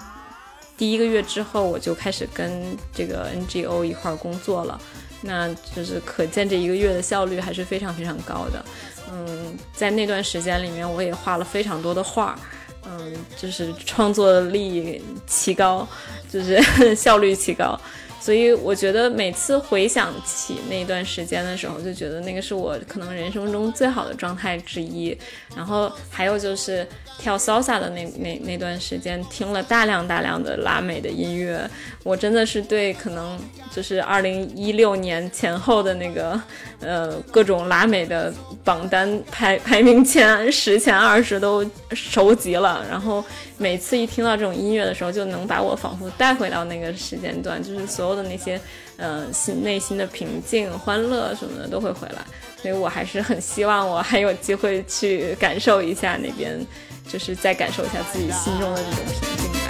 [0.77, 4.80] 第一个月之后我就开始跟这个 NGO 一块儿工作了。
[5.22, 8.64] 那就是可见这一个月的效率还是非常非常高的。
[9.11, 12.38] 嗯，在那段时间里面，我也画了非常多的画，
[12.86, 15.88] 嗯，就是创作力奇高，
[16.30, 16.60] 就是
[16.95, 17.80] 效率奇高。
[18.19, 25.15] 所以我觉得每次回想起那段时间的时候，就觉得那个是我可能人生中最好的状态之一。
[25.56, 31.69] 然后还有就是跳 salsa 的那那那段时间，听了大量大量的拉美的音乐，
[32.03, 33.39] 我真的是对可能
[33.73, 36.39] 就是二零一六年前后的那个
[36.81, 38.31] 呃各种拉美的
[38.63, 42.85] 榜单排排名前十前二十都熟极了。
[42.89, 43.23] 然后
[43.57, 48.59] 每次一听到这种音乐的时候，就能把我仿佛带回到那个时间段，就是所有的那些，
[48.97, 52.17] 嗯，心内心的平静、欢乐什么的都会回来。
[52.61, 56.59] 所以我还是很希望我还有机会去感受一下那边，
[57.07, 59.65] 就是再感受一下自己心中的这种平静感。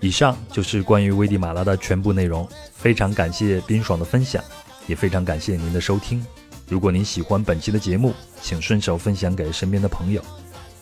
[0.00, 2.46] 以上就是关于危地马拉的全部内容，
[2.76, 4.42] 非常感谢冰爽的分享，
[4.86, 6.24] 也非常感谢您的收听。
[6.68, 8.12] 如果您喜欢本期的节目，
[8.42, 10.20] 请顺手分享给身边的朋友，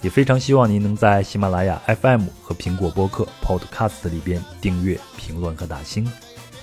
[0.02, 6.10] 也非常希望您能在喜马拉雅 FM 和苹果播客 Podcast 里边订阅、评论和打星，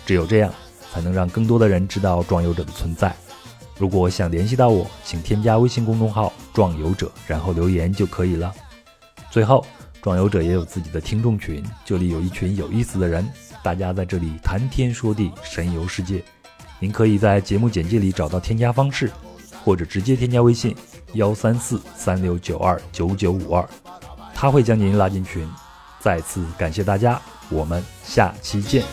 [0.05, 0.53] 只有这样
[0.91, 3.15] 才能让更多的人知道壮游者的存在。
[3.77, 8.53] 如果想联系到我，请添加微信公众号“壮游者”，然后留言就可以了。
[9.29, 9.65] 最后。
[9.99, 13.27] 壮游者也有自己的听众群，这里有一群有意思的人，
[13.61, 16.23] 大家在这里谈天说地，神游世界。
[16.79, 19.11] 您可以在节目简介里找到添加方式，
[19.65, 20.73] 或者直接添加微信
[21.17, 23.67] 幺三四三六九二九九五二。
[24.33, 25.47] 他会将您拉进群。
[25.99, 27.19] 再次感谢大家
[27.49, 28.83] 我们下期见。